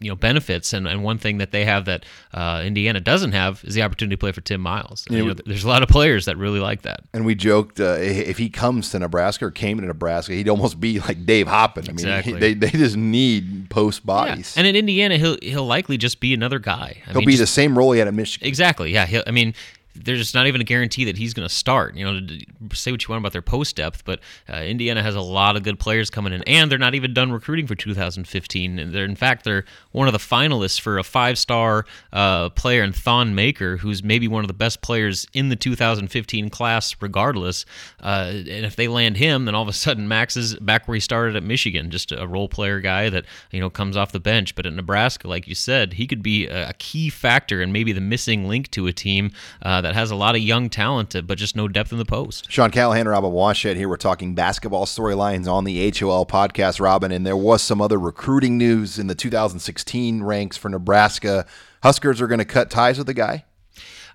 [0.00, 3.62] you know benefits, and, and one thing that they have that uh, Indiana doesn't have
[3.64, 5.04] is the opportunity to play for Tim Miles.
[5.08, 7.00] And, you know, there's a lot of players that really like that.
[7.12, 10.80] And we joked uh, if he comes to Nebraska or came to Nebraska, he'd almost
[10.80, 11.78] be like Dave Hoppen.
[11.78, 12.32] I mean, Exactly.
[12.34, 14.06] he- they, they just need post Yeah.
[14.06, 14.54] bodies.
[14.56, 17.02] And in Indiana, he'll he'll likely just be another guy.
[17.06, 18.48] I He'll mean, be just- the same role he had at Michigan.
[18.48, 18.92] Exactly.
[18.92, 19.06] Yeah.
[19.06, 19.54] He'll, I mean,
[20.04, 21.94] there's just not even a guarantee that he's going to start.
[21.94, 22.26] You know,
[22.72, 25.62] say what you want about their post depth, but uh, Indiana has a lot of
[25.62, 28.78] good players coming in, and they're not even done recruiting for 2015.
[28.78, 32.92] And they're, in fact, they're one of the finalists for a five-star uh, player in
[32.92, 37.64] Thon Maker, who's maybe one of the best players in the 2015 class, regardless.
[38.00, 40.94] Uh, and if they land him, then all of a sudden Max is back where
[40.94, 44.20] he started at Michigan, just a role player guy that you know comes off the
[44.20, 44.54] bench.
[44.54, 47.92] But at Nebraska, like you said, he could be a, a key factor and maybe
[47.92, 49.30] the missing link to a team
[49.62, 52.04] uh, that has a lot of young talent, uh, but just no depth in the
[52.04, 52.50] post.
[52.50, 53.88] Sean Callahan, Robin Washut here.
[53.88, 57.12] We're talking basketball storylines on the HOL podcast, Robin.
[57.12, 61.46] And there was some other recruiting news in the 2016 ranks for Nebraska.
[61.84, 63.44] Huskers are going to cut ties with the guy.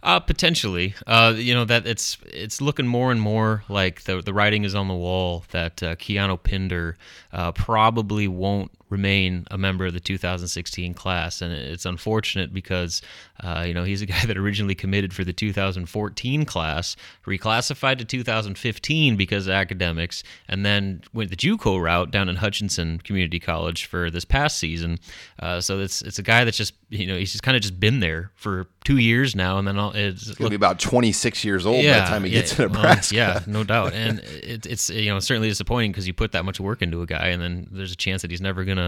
[0.04, 4.34] Uh, potentially, uh, you know that it's it's looking more and more like the the
[4.34, 6.98] writing is on the wall that uh, Keanu Pinder
[7.32, 13.02] uh, probably won't remain a member of the 2016 class, and it's unfortunate because
[13.42, 18.06] uh, you know he's a guy that originally committed for the 2014 class, reclassified to
[18.06, 23.86] 2015 because of academics, and then went the JUCO route down in Hutchinson Community College
[23.86, 25.00] for this past season.
[25.40, 27.80] Uh, so it's it's a guy that's just you know he's just kind of just
[27.80, 31.66] been there for two years now, and then all, it's, He'll be about 26 years
[31.66, 33.16] old by the time he gets to well, Nebraska.
[33.16, 33.94] yeah, no doubt.
[33.94, 37.06] And it, it's you know certainly disappointing because you put that much work into a
[37.06, 38.81] guy, and then there's a chance that he's never gonna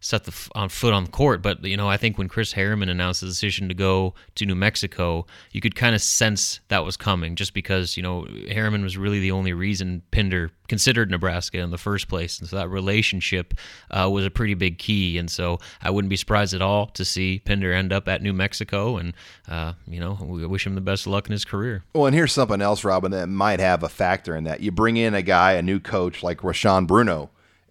[0.00, 1.42] set the f- on foot on the court.
[1.42, 4.54] But you know, I think when Chris Harriman announced the decision to go to New
[4.54, 8.96] Mexico, you could kind of sense that was coming, just because you know Harriman was
[8.96, 13.54] really the only reason Pinder considered Nebraska in the first place, and so that relationship
[13.90, 15.18] uh, was a pretty big key.
[15.18, 18.32] And so I wouldn't be surprised at all to see Pinder end up at New
[18.32, 19.14] Mexico, and
[19.48, 21.84] uh, you know, we wish him the best of luck in his career.
[21.94, 24.60] Well, and here's something else, Robin, that might have a factor in that.
[24.60, 27.30] You bring in a guy, a new coach like Rashawn Bruno,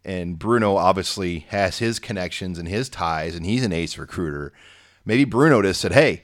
[0.09, 4.51] and Bruno obviously has his connections and his ties, and he's an ace recruiter.
[5.05, 6.23] Maybe Bruno just said, "Hey,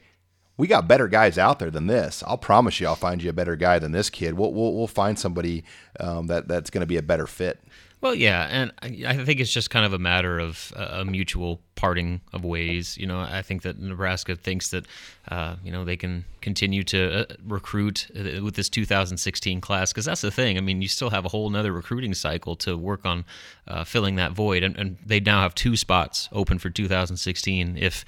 [0.58, 2.24] we got better guys out there than this.
[2.26, 4.34] I'll promise you, I'll find you a better guy than this kid.
[4.34, 5.64] We'll we'll, we'll find somebody
[6.00, 7.60] um, that that's going to be a better fit."
[8.06, 11.60] Well, yeah, and I think it's just kind of a matter of uh, a mutual
[11.74, 12.96] parting of ways.
[13.00, 14.86] You know, I think that Nebraska thinks that
[15.28, 20.06] uh, you know they can continue to uh, recruit uh, with this 2016 class because
[20.06, 20.56] that's the thing.
[20.56, 23.26] I mean, you still have a whole another recruiting cycle to work on
[23.68, 28.06] uh, filling that void, and, and they now have two spots open for 2016 if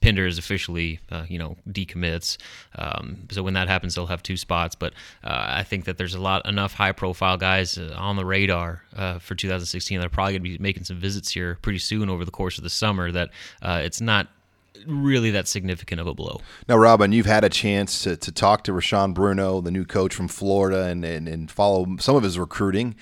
[0.00, 2.36] Pinder is officially, uh, you know, decommits.
[2.76, 4.74] Um, so when that happens, they'll have two spots.
[4.74, 4.92] But
[5.24, 9.36] I think that there's a lot enough high-profile guys uh, on the radar uh, for
[9.36, 12.30] 2016 that are probably going to be making some visits here pretty soon over the
[12.30, 13.10] course of the summer.
[13.10, 13.30] That
[13.62, 14.28] uh, it's not
[14.86, 16.40] really that significant of a blow.
[16.68, 20.14] Now, Robin, you've had a chance to, to talk to Rashawn Bruno, the new coach
[20.14, 22.94] from Florida, and, and, and follow some of his recruiting.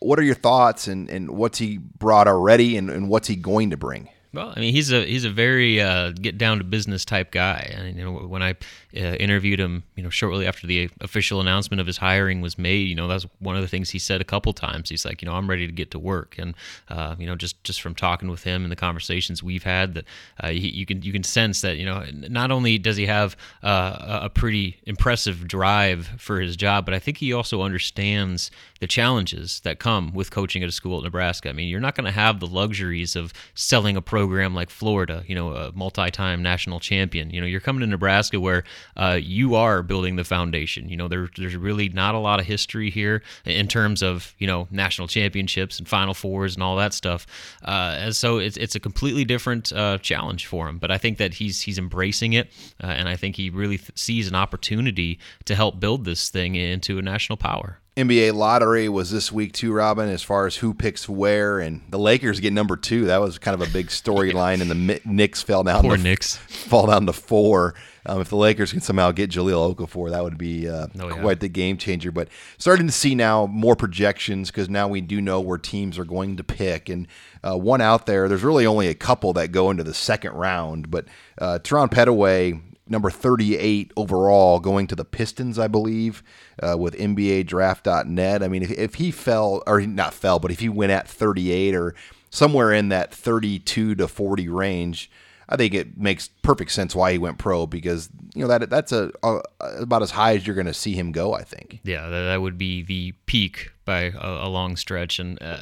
[0.00, 3.70] What are your thoughts and, and what's he brought already and, and what's he going
[3.70, 4.08] to bring?
[4.32, 7.72] Well, I mean, he's a he's a very uh, get down to business type guy.
[7.72, 8.56] And you know, when I
[8.96, 12.88] uh, interviewed him, you know, shortly after the official announcement of his hiring was made,
[12.88, 14.88] you know, that's one of the things he said a couple times.
[14.88, 16.36] He's like, you know, I'm ready to get to work.
[16.38, 16.54] And
[16.88, 20.04] uh, you know, just just from talking with him and the conversations we've had, that
[20.40, 23.36] uh, he, you can you can sense that you know, not only does he have
[23.62, 28.86] uh, a pretty impressive drive for his job, but I think he also understands the
[28.86, 31.48] challenges that come with coaching at a school at Nebraska.
[31.48, 35.24] I mean, you're not going to have the luxuries of selling a program like Florida,
[35.26, 37.30] you know, a multi-time national champion.
[37.30, 38.64] You know, you're coming to Nebraska where
[38.96, 40.88] uh, you are building the foundation.
[40.88, 44.46] You know, there, there's really not a lot of history here in terms of you
[44.46, 47.26] know national championships and Final Fours and all that stuff.
[47.64, 50.78] Uh, and so it's it's a completely different uh, challenge for him.
[50.78, 52.50] But I think that he's he's embracing it,
[52.82, 56.54] uh, and I think he really th- sees an opportunity to help build this thing
[56.54, 57.80] into a national power.
[57.96, 61.98] NBA lottery was this week too, Robin, as far as who picks where, and the
[61.98, 63.04] Lakers get number two.
[63.04, 65.82] That was kind of a big storyline, and the Knicks fell down.
[65.82, 66.36] Poor to, Knicks.
[66.48, 67.74] fall down to four.
[68.06, 71.20] Um, if the Lakers can somehow get Jahlil Okafor, that would be uh, Oh, yeah.
[71.20, 72.10] quite the game changer.
[72.10, 72.28] But
[72.58, 76.36] starting to see now more projections because now we do know where teams are going
[76.36, 77.06] to pick, and
[77.44, 78.28] uh, one out there.
[78.28, 81.06] There's really only a couple that go into the second round, but
[81.38, 86.22] uh, Terran Petteway number 38 overall, going to the Pistons, I believe,
[86.62, 88.42] uh, with NBADraft.net.
[88.42, 91.74] I mean, if, if he fell, or not fell, but if he went at 38
[91.74, 91.94] or
[92.30, 95.10] somewhere in that 32 to 40 range,
[95.48, 98.92] I think it makes perfect sense why he went pro because you know that that's
[98.92, 101.34] a, a about as high as you're going to see him go.
[101.34, 101.80] I think.
[101.84, 105.18] Yeah, that, that would be the peak by a, a long stretch.
[105.18, 105.58] And, uh,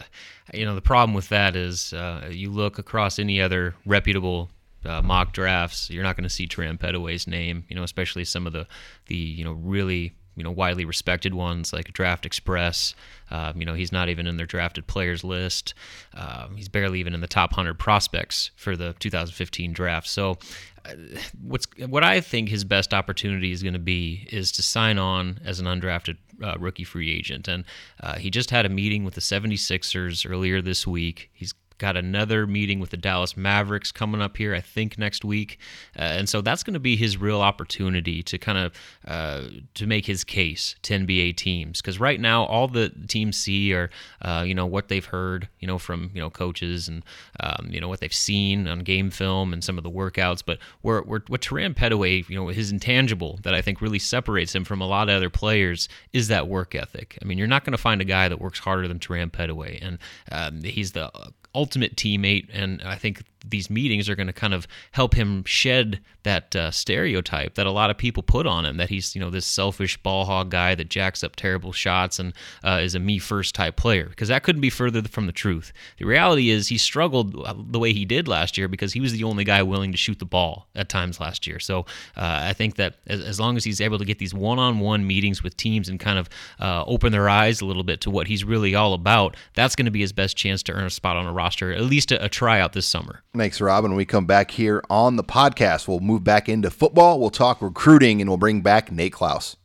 [0.54, 4.50] you know, the problem with that is uh, you look across any other reputable
[4.84, 8.46] uh, mock drafts, you're not going to see Terran Petteway's name, you know, especially some
[8.46, 8.66] of the,
[9.06, 12.94] the you know, really you know widely respected ones like Draft Express.
[13.30, 15.74] Um, you know he's not even in their drafted players list.
[16.14, 20.08] Um, he's barely even in the top 100 prospects for the 2015 draft.
[20.08, 20.38] So
[20.84, 20.94] uh,
[21.42, 25.38] what's what I think his best opportunity is going to be is to sign on
[25.44, 27.48] as an undrafted uh, rookie free agent.
[27.48, 27.64] And
[28.02, 31.30] uh, he just had a meeting with the 76ers earlier this week.
[31.32, 35.58] He's got another meeting with the Dallas Mavericks coming up here, I think next week,
[35.98, 38.72] uh, and so that's going to be his real opportunity to kind of
[39.04, 41.82] uh, to make his case to NBA teams.
[41.82, 43.90] Because right now, all the teams see are
[44.22, 47.02] uh, you know what they've heard, you know from you know coaches and
[47.40, 50.42] um, you know what they've seen on game film and some of the workouts.
[50.46, 54.54] But where where what Terran Petteway, you know, his intangible that I think really separates
[54.54, 57.18] him from a lot of other players is that work ethic.
[57.20, 59.84] I mean, you're not going to find a guy that works harder than Terran Petteway,
[59.84, 59.98] and
[60.30, 61.10] um, he's the
[61.54, 66.00] ultimate teammate, and I think these meetings are going to kind of help him shed
[66.22, 69.30] that uh, stereotype that a lot of people put on him that he's you know
[69.30, 72.32] this selfish ball hog guy that jacks up terrible shots and
[72.64, 75.72] uh, is a me first type player because that couldn't be further from the truth.
[75.98, 79.12] The reality is he struggled uh, the way he did last year because he was
[79.12, 81.58] the only guy willing to shoot the ball at times last year.
[81.58, 81.80] So
[82.16, 85.42] uh, I think that as, as, long as he's able to get these one-on-one meetings
[85.42, 86.28] with teams and kind of
[86.60, 89.86] uh, open their eyes a little bit to what he's really all about, that's going
[89.86, 92.24] to be his best chance to earn a spot on a roster, at least a,
[92.24, 93.22] a tryout this summer.
[93.34, 93.84] Thanks, Rob.
[93.84, 97.18] When we come back here on the podcast, we'll move back into football.
[97.18, 99.56] We'll talk recruiting and we'll bring back Nate Clouse.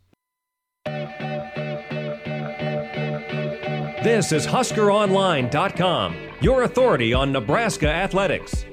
[4.04, 8.66] This is HuskerOnline.com, your authority on Nebraska athletics.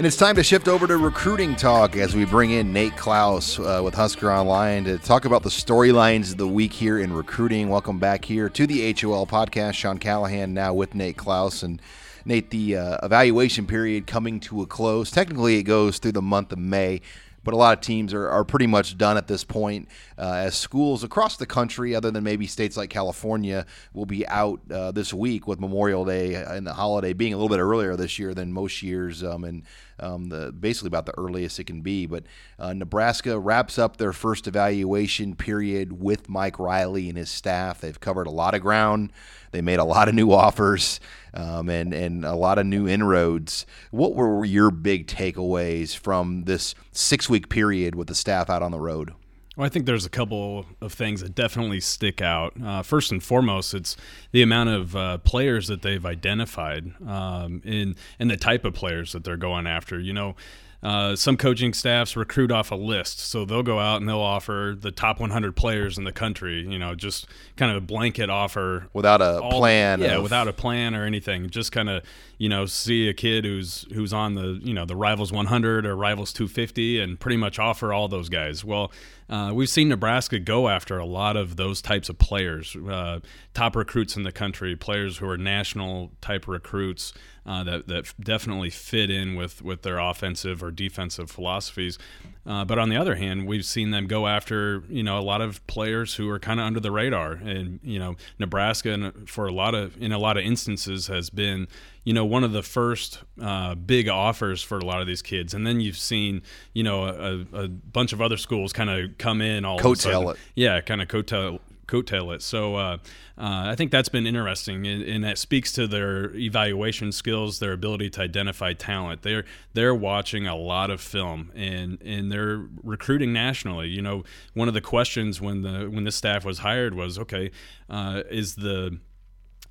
[0.00, 3.58] And it's time to shift over to recruiting talk as we bring in Nate Clouse
[3.58, 7.68] uh, with Husker Online to talk about the storylines of the week here in recruiting.
[7.68, 9.74] Welcome back here to the HOL podcast.
[9.74, 11.62] Sean Callahan now with Nate Clouse.
[11.62, 11.82] And
[12.24, 15.10] Nate, the uh, evaluation period coming to a close.
[15.10, 17.02] Technically, it goes through the month of May
[17.42, 20.54] but a lot of teams are, are pretty much done at this point uh, as
[20.56, 25.14] schools across the country, other than maybe states like California, will be out uh, this
[25.14, 28.52] week with Memorial Day and the holiday being a little bit earlier this year than
[28.52, 29.62] most years, um, and
[30.00, 32.06] um, the, basically about the earliest it can be.
[32.06, 32.24] But
[32.58, 37.80] uh, Nebraska wraps up their first evaluation period with Mike Riley and his staff.
[37.80, 39.12] They've covered a lot of ground.
[39.52, 41.00] They made a lot of new offers
[41.34, 43.66] um, and and a lot of new inroads.
[43.90, 48.70] What were your big takeaways from this six week period with the staff out on
[48.70, 49.12] the road?
[49.56, 52.54] Well, I think there's a couple of things that definitely stick out.
[52.62, 53.96] Uh, first and foremost, it's
[54.30, 59.12] the amount of uh, players that they've identified um, in and the type of players
[59.12, 59.98] that they're going after.
[59.98, 60.36] You know,
[60.82, 64.74] uh, some coaching staffs recruit off a list, so they'll go out and they'll offer
[64.78, 66.66] the top 100 players in the country.
[66.66, 70.00] You know, just kind of a blanket offer without a all, plan.
[70.00, 70.22] Yeah, of...
[70.22, 71.50] without a plan or anything.
[71.50, 72.02] Just kind of
[72.38, 75.94] you know see a kid who's who's on the you know the Rivals 100 or
[75.94, 78.64] Rivals 250 and pretty much offer all those guys.
[78.64, 78.90] Well,
[79.30, 83.20] uh, we've seen Nebraska go after a lot of those types of players, uh,
[83.54, 87.12] top recruits in the country, players who are national type recruits
[87.46, 91.98] uh, that that definitely fit in with with their offensive or defensive philosophies.
[92.46, 95.40] Uh, but on the other hand, we've seen them go after you know a lot
[95.40, 99.52] of players who are kind of under the radar, and you know Nebraska, for a
[99.52, 101.66] lot of in a lot of instances, has been
[102.04, 105.54] you know one of the first uh, big offers for a lot of these kids,
[105.54, 106.42] and then you've seen
[106.74, 110.40] you know a, a bunch of other schools kind of come in all coattail it,
[110.54, 112.42] yeah, kind of coattail coattail it.
[112.42, 112.98] So uh,
[113.36, 117.72] uh, I think that's been interesting, and, and, that speaks to their evaluation skills, their
[117.72, 119.22] ability to identify talent.
[119.22, 123.88] They're they're watching a lot of film, and and they're recruiting nationally.
[123.88, 127.50] You know, one of the questions when the when this staff was hired was, okay,
[127.88, 128.98] uh, is the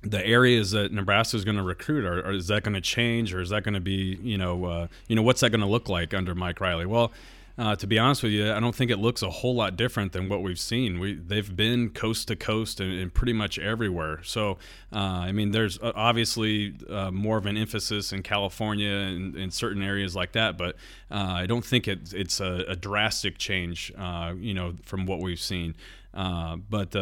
[0.02, 3.34] the areas that Nebraska is going to recruit, or, or is that going to change,
[3.34, 5.66] or is that going to be, you know, uh, you know, what's that going to
[5.66, 6.86] look like under Mike Riley?
[6.86, 7.12] Well,
[7.60, 10.12] uh, to be honest with you, I don't think it looks a whole lot different
[10.12, 10.98] than what we've seen.
[10.98, 14.20] We they've been coast to coast and, and pretty much everywhere.
[14.22, 14.52] So
[14.90, 19.50] uh, I mean, there's uh, obviously uh, more of an emphasis in California and in
[19.50, 20.76] certain areas like that, but
[21.10, 25.20] uh, I don't think it, it's a, a drastic change, uh, you know, from what
[25.20, 25.74] we've seen.
[26.14, 26.96] but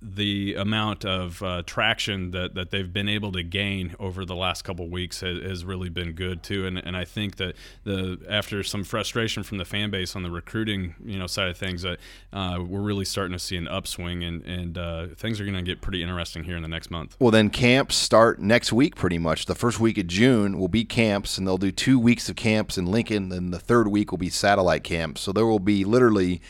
[0.00, 4.62] the amount of uh, traction that, that they've been able to gain over the last
[4.62, 6.66] couple weeks has, has, really been good too.
[6.66, 10.30] And, and I think that the after some frustration from the fan base on the
[10.30, 11.98] recruiting you know side of things, that
[12.32, 15.62] uh, we're really starting to see an upswing and and uh, things are going to
[15.62, 17.16] get pretty interesting here in the next month.
[17.18, 19.46] Well, then camps start next week, pretty much.
[19.46, 22.78] The first week of June will be camps, and they'll do two weeks of camps
[22.78, 23.30] in Lincoln.
[23.30, 25.22] Then the third week will be satellite camps.
[25.22, 26.40] So there will be literally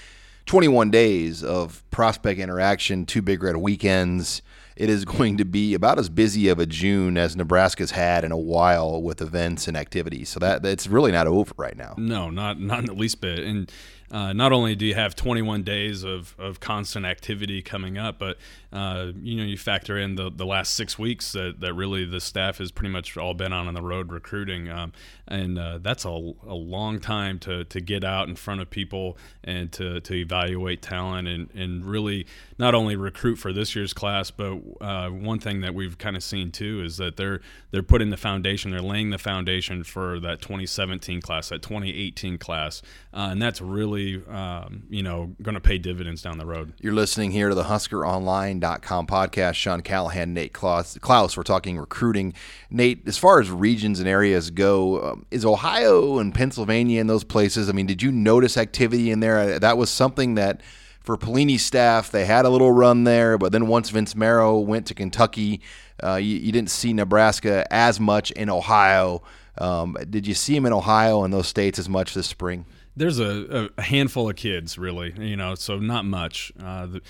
[0.49, 4.41] 21 days of prospect interaction, two Big Red weekends.
[4.77, 8.33] It is going to be about as busy of a June as Nebraska's had in
[8.33, 10.31] a while with events and activities.
[10.31, 11.95] So that it's really not over right now.
[11.99, 13.41] No, not not in the least bit.
[13.41, 13.71] And
[14.11, 18.39] uh, not only do you have 21 days of, of constant activity coming up, but
[18.73, 22.21] uh, you know you factor in the, the last six weeks that, that really the
[22.21, 24.93] staff has pretty much all been on on the road recruiting, um,
[25.27, 29.19] and uh, that's a, a long time to, to get out in front of people
[29.45, 32.27] and to, to evaluate talent and, and really
[32.59, 36.23] not only recruit for this year's class, but uh, one thing that we've kind of
[36.23, 37.41] seen too is that they're
[37.71, 42.81] they're putting the foundation, they're laying the foundation for that 2017 class, that 2018 class,
[43.13, 43.98] uh, and that's really
[44.29, 46.73] um, you know going to pay dividends down the road.
[46.81, 49.55] You're listening here to the Husker Online podcast.
[49.55, 50.99] Sean Callahan, Nate Clouse.
[51.01, 52.35] Klaus, we're talking recruiting.
[52.71, 57.25] Nate, as far as regions and areas go, um, is Ohio and Pennsylvania and those
[57.25, 59.59] places, I mean, did you notice activity in there?
[59.59, 60.63] That was something that
[61.01, 64.87] for Pelini's staff, they had a little run there, but then once Vince Marrow went
[64.89, 65.63] to Kentucky,
[66.03, 69.23] uh, you, you, didn't see Nebraska as much in Ohio.
[69.57, 72.67] Um, did you see him in Ohio and those states as much this spring?
[72.99, 76.53] There's a, a handful of kids, really, you know, so not much.
[76.63, 77.01] Uh, the,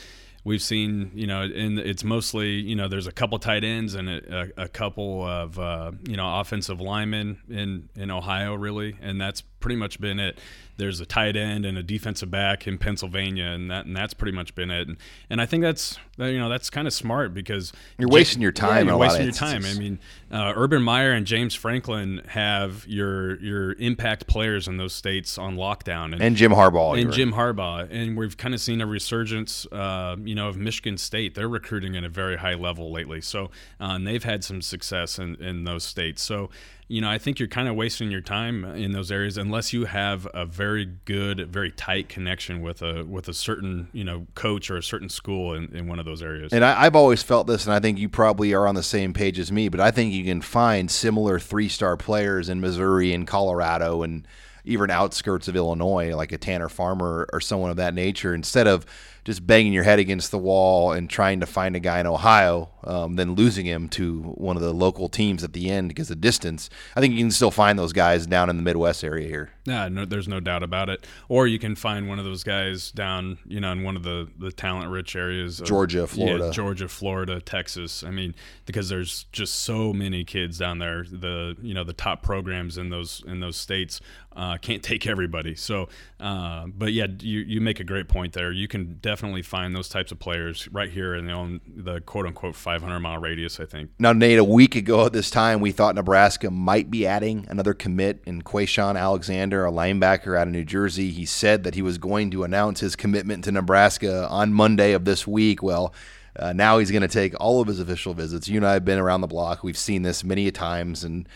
[0.45, 4.09] we've seen, you know, and it's mostly, you know, there's a couple tight ends and
[4.09, 9.43] a, a couple of, uh, you know, offensive linemen in in Ohio, really, and that's
[9.61, 10.39] pretty much been it.
[10.79, 14.35] There's a tight end and a defensive back in Pennsylvania, and that and that's pretty
[14.35, 14.89] much been it.
[14.89, 14.97] And,
[15.29, 18.87] and I think that's you know that's kind of smart because you're wasting your time.
[18.87, 19.65] Yeah, you're wasting your time.
[19.65, 19.99] I mean,
[20.33, 25.57] uh, Urban Meyer and James Franklin have your your impact players in those states on
[25.57, 29.67] lockdown, and, and Jim Harbaugh, and Jim Harbaugh, and we've kind of seen a resurgence,
[29.73, 31.35] uh, you know, of Michigan State.
[31.35, 33.47] They're recruiting at a very high level lately, so
[33.81, 36.23] uh, and they've had some success in in those states.
[36.23, 36.51] So
[36.89, 39.85] you know, I think you're kind of wasting your time in those areas unless you
[39.85, 44.71] have a very good, very tight connection with a with a certain you know coach
[44.71, 46.51] or a certain school in, in one of those areas.
[46.51, 49.13] And I, have always felt this, and I think you probably are on the same
[49.13, 49.69] page as me.
[49.69, 54.27] But I think you can find similar three star players in Missouri and Colorado and
[54.65, 58.87] even outskirts of Illinois, like a Tanner Farmer or someone of that nature, instead of
[59.29, 62.71] just banging your head against the wall and trying to find a guy in Ohio,
[62.85, 66.19] um, then losing him to one of the local teams at the end because of
[66.19, 66.71] distance.
[66.97, 69.51] I think you can still find those guys down in the Midwest area here.
[69.69, 71.07] Yeah, no, there's no doubt about it.
[71.29, 74.29] Or you can find one of those guys down, you know, in one of the,
[74.39, 78.03] the talent rich areas, of, Georgia, Florida, yeah, Georgia, Florida, Texas.
[78.03, 78.35] I mean,
[78.67, 81.05] because there's just so many kids down there.
[81.05, 84.01] The you know the top programs in those in those states
[84.39, 85.57] uh, can't take everybody.
[85.57, 85.89] So,
[86.21, 88.53] uh, but yeah, you, you make a great point there.
[88.53, 92.25] You can definitely find those types of players right here in the, own, the quote
[92.25, 93.91] unquote 500 mile radius, I think.
[93.99, 97.75] Now, Nate, a week ago at this time, we thought Nebraska might be adding another
[97.75, 101.11] commit in Quayshawn Alexander, a linebacker out of New Jersey.
[101.11, 105.05] He said that he was going to announce his commitment to Nebraska on Monday of
[105.05, 105.63] this week.
[105.63, 105.95] Well,
[106.39, 108.49] uh, now he's going to take all of his official visits.
[108.49, 109.65] You and I have been around the block.
[109.65, 111.29] We've seen this many times, and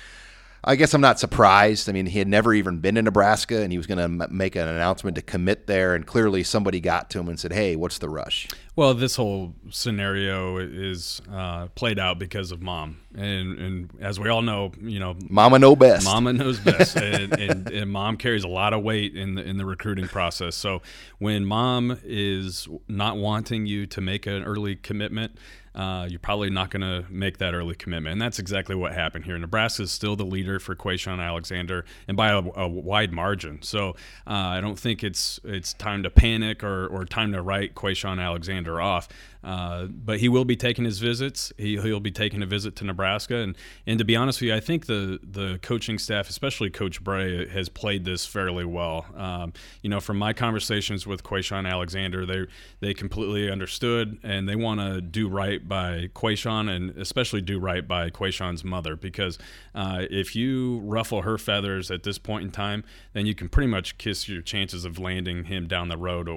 [0.65, 1.89] I guess I'm not surprised.
[1.89, 4.37] I mean, he had never even been to Nebraska, and he was going to m-
[4.37, 5.95] make an announcement to commit there.
[5.95, 9.55] And clearly, somebody got to him and said, "Hey, what's the rush?" Well, this whole
[9.69, 14.99] scenario is uh, played out because of mom, and, and as we all know, you
[14.99, 16.07] know, Mama know best.
[16.07, 19.59] Mama knows best, and, and, and, mom carries a lot of weight in the in
[19.59, 20.57] the recruiting process.
[20.57, 20.81] So
[21.19, 25.37] when mom is not wanting you to make an early commitment,
[25.75, 28.13] uh, you're probably not going to make that early commitment.
[28.13, 29.39] And that's exactly what happened here.
[29.39, 33.63] Nebraska is still the leader for Quayshawn Alexander, and by a, a wide margin.
[33.63, 33.91] So
[34.27, 38.23] uh, I don't think it's it's time to panic or, or time to write Quayshawn
[38.23, 39.09] Alexander off.
[39.45, 41.53] Uh, but he will be taking his visits.
[41.59, 44.55] He, will be taking a visit to Nebraska, and and to be honest with you,
[44.55, 49.07] I think the the coaching staff, especially Coach Bray, has played this fairly well.
[49.17, 52.47] Um, you know, from my conversations with Quayshawn Alexander, they
[52.81, 57.87] they completely understood and they want to do right by Quayshawn, and especially do right
[57.87, 59.39] by Quayshawn's mother, because
[59.75, 63.69] uh, if you ruffle her feathers at this point in time, then you can pretty
[63.69, 66.29] much kiss your chances of landing him down the road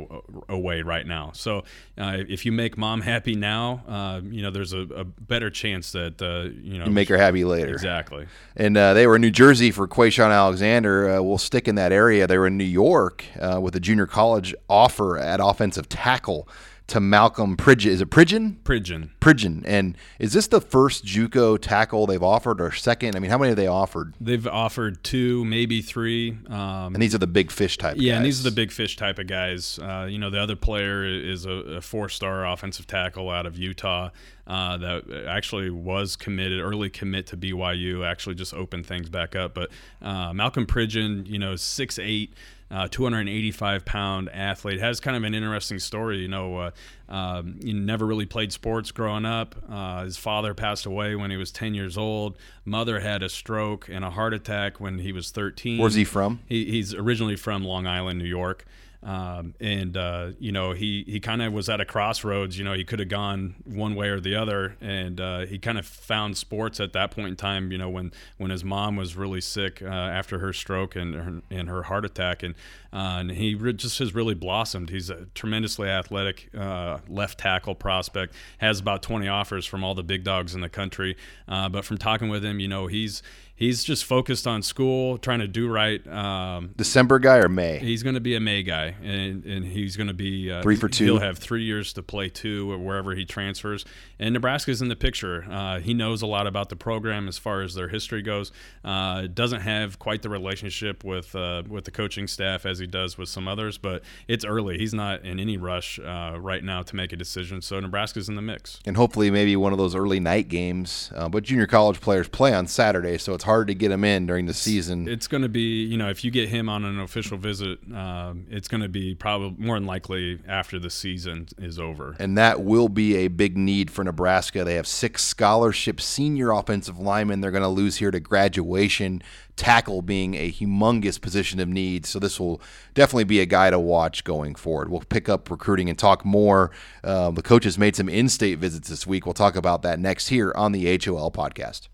[0.49, 1.31] away right now.
[1.33, 1.63] So
[1.97, 5.91] uh, if you make mom happy now, uh, you know there's a, a, better chance
[5.93, 7.73] that uh, you know you make her happy later.
[7.73, 8.27] Exactly.
[8.55, 11.09] And uh, they were in New Jersey for Quayshawn Alexander.
[11.09, 12.27] Uh, we'll stick in that area.
[12.27, 13.25] They were in New York
[13.59, 16.47] with a junior college offer at offensive tackle
[16.87, 17.91] to Malcolm Pridgeon.
[17.91, 18.57] Is it Pridgeon?
[18.63, 19.09] Pridgeon.
[19.19, 19.63] Pridgeon.
[19.65, 23.15] And is this the first JUCO tackle they've offered, or second?
[23.15, 24.13] I mean, how many have they offered?
[24.21, 26.37] They've offered two, maybe three.
[26.47, 27.95] Um, and these are the big fish type.
[27.97, 28.17] Yeah, guys.
[28.17, 29.79] and these are the big fish type of guys.
[29.79, 34.09] Uh, you know, the other player is a, a four-star offensive tackle out of Utah.
[34.47, 39.55] Uh, that actually was committed, early commit to BYU, actually just opened things back up.
[39.55, 39.71] But
[40.03, 42.31] uh, Malcolm Pridgeon, you know, six eight,
[42.71, 44.79] uh, 285 pound athlete.
[44.79, 46.19] Has kind of an interesting story.
[46.19, 46.71] You know, uh,
[47.09, 49.55] um, he never really played sports growing up.
[49.69, 52.37] Uh, his father passed away when he was 10 years old.
[52.63, 55.77] Mother had a stroke and a heart attack when he was 13.
[55.77, 56.41] Where's he from?
[56.47, 58.65] He, he's originally from Long Island, New York.
[59.05, 62.57] Um, and uh, you know he he kind of was at a crossroads.
[62.57, 65.77] You know he could have gone one way or the other, and uh, he kind
[65.77, 67.71] of found sports at that point in time.
[67.71, 71.41] You know when when his mom was really sick uh, after her stroke and her,
[71.51, 72.55] and her heart attack, and
[72.91, 74.89] uh, and he re- just has really blossomed.
[74.89, 78.33] He's a tremendously athletic uh, left tackle prospect.
[78.57, 81.15] Has about 20 offers from all the big dogs in the country.
[81.47, 83.21] Uh, but from talking with him, you know he's
[83.55, 86.05] he's just focused on school, trying to do right.
[86.07, 87.79] Um, December guy or May?
[87.79, 90.75] He's going to be a May guy, and, and he's going to be uh, Three
[90.75, 91.05] for two.
[91.05, 93.85] He'll have three years to play two or wherever he transfers.
[94.19, 95.45] And Nebraska's in the picture.
[95.49, 98.51] Uh, he knows a lot about the program as far as their history goes.
[98.83, 103.17] Uh, doesn't have quite the relationship with uh, with the coaching staff as he does
[103.17, 104.77] with some others, but it's early.
[104.77, 107.61] He's not in any rush uh, right now to make a decision.
[107.61, 108.79] So Nebraska's in the mix.
[108.85, 111.11] and hopefully maybe one of those early night games.
[111.15, 114.25] Uh, but junior college players play on Saturday, so it's hard to get him in
[114.25, 115.07] during the season.
[115.07, 118.45] It's going to be, you know, if you get him on an official visit, um,
[118.49, 122.15] it's going to be probably more than likely after the season is over.
[122.19, 124.63] and that will be a big need for Nebraska.
[124.63, 129.21] They have six scholarship senior offensive linemen they're going to lose here to graduation.
[129.55, 132.61] Tackle being a humongous position of need, so this will
[132.93, 134.89] definitely be a guy to watch going forward.
[134.89, 136.71] We'll pick up recruiting and talk more.
[137.05, 139.25] Um, the coaches made some in-state visits this week.
[139.25, 141.87] We'll talk about that next here on the HOL podcast.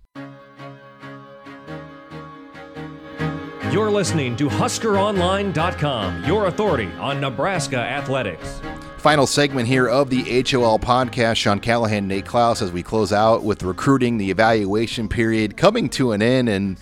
[3.71, 8.59] You're listening to HuskerOnline.com, your authority on Nebraska athletics.
[8.97, 11.37] Final segment here of the HOL podcast.
[11.37, 16.11] Sean Callahan, Nate Clouse, as we close out with recruiting, the evaluation period coming to
[16.11, 16.49] an end.
[16.49, 16.77] And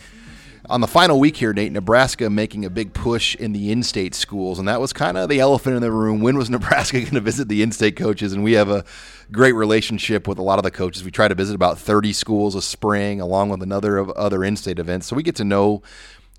[0.68, 4.16] on the final week here, Nate, Nebraska making a big push in the in state
[4.16, 4.58] schools.
[4.58, 6.22] And that was kind of the elephant in the room.
[6.22, 8.34] When was Nebraska going to visit the in state coaches?
[8.34, 8.84] And we have a
[9.32, 11.04] great relationship with a lot of the coaches.
[11.04, 14.56] We try to visit about 30 schools a spring, along with another of other in
[14.56, 15.06] state events.
[15.06, 15.84] So we get to know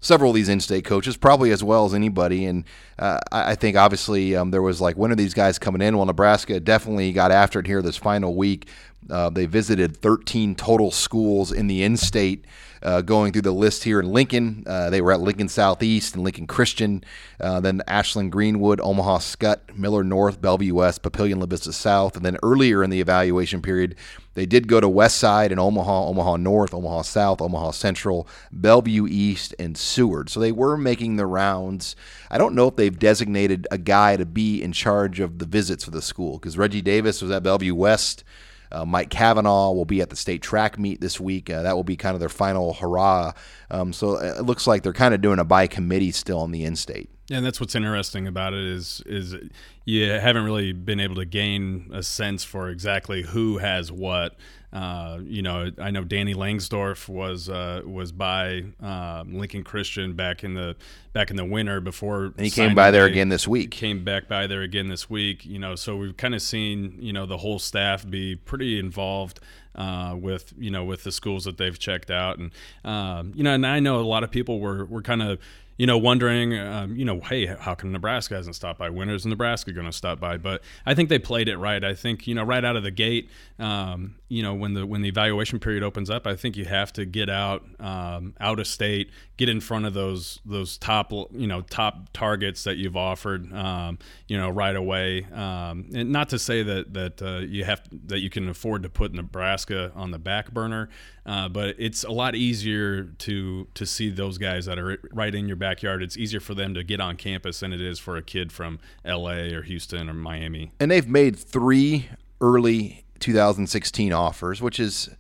[0.01, 2.47] several of these in-state coaches, probably as well as anybody.
[2.47, 2.65] And
[2.99, 5.97] uh, I think obviously um, there was like, when are these guys coming in?
[5.97, 8.69] Well, Nebraska definitely got after it here this final week.
[9.09, 12.45] Uh, they visited 13 total schools in the in-state.
[12.83, 16.25] Uh, going through the list here in Lincoln, uh, they were at Lincoln Southeast and
[16.25, 17.05] Lincoln Christian,
[17.39, 22.25] uh, then Ashland Greenwood, Omaha Scott, Millard North, Bellevue West, Papillion La Vista South, and
[22.25, 23.97] then earlier in the evaluation period,
[24.35, 29.07] they did go to West Side and Omaha, Omaha North, Omaha South, Omaha Central, Bellevue
[29.07, 30.31] East, and Seward.
[30.31, 31.97] So they were making the rounds.
[32.31, 35.85] I don't know if they've designated a guy to be in charge of the visits
[35.85, 38.25] for the school because Reggie Davis was at Bellevue West.
[38.73, 41.51] Uh, Mike Cavanaugh will be at the state track meet this week.
[41.51, 43.33] Uh, that will be kind of their final hurrah.
[43.71, 46.65] Um, so it looks like they're kind of doing a by committee still on the
[46.65, 47.11] in-state.
[47.11, 49.37] Yeah, and that's what's interesting about it is is
[49.85, 54.37] you haven't really been able to gain a sense for exactly who has what.
[54.73, 60.45] Uh, you know, I know Danny Langsdorf was uh, was by uh, Lincoln Christian back
[60.45, 60.77] in the
[61.13, 62.27] back in the winter before.
[62.27, 63.13] And he came by there day.
[63.13, 63.73] again this week.
[63.73, 65.45] Came back by there again this week.
[65.45, 69.41] You know, so we've kind of seen you know the whole staff be pretty involved
[69.75, 72.53] uh, with you know with the schools that they've checked out, and
[72.85, 75.41] um, you know, and I know a lot of people were were kind of
[75.81, 78.91] you know, wondering, um, you know, hey, how come Nebraska hasn't stopped by?
[78.91, 80.37] When is Nebraska going to stop by?
[80.37, 81.83] But I think they played it right.
[81.83, 85.03] I think you know, right out of the gate, um, you know, when the when
[85.03, 88.69] the evaluation period opens up, I think you have to get out um, out of
[88.69, 93.53] state, get in front of those those top you know top targets that you've offered,
[93.53, 95.27] um, you know, right away.
[95.35, 98.89] Um, and not to say that that uh, you have that you can afford to
[98.89, 100.91] put Nebraska on the back burner,
[101.27, 105.49] uh, but it's a lot easier to to see those guys that are right in
[105.49, 106.05] your backyard.
[106.05, 108.79] It's easier for them to get on campus than it is for a kid from
[109.05, 109.53] L.A.
[109.55, 110.71] or Houston or Miami.
[110.79, 112.09] And they've made three
[112.41, 115.11] early 2016 offers, which is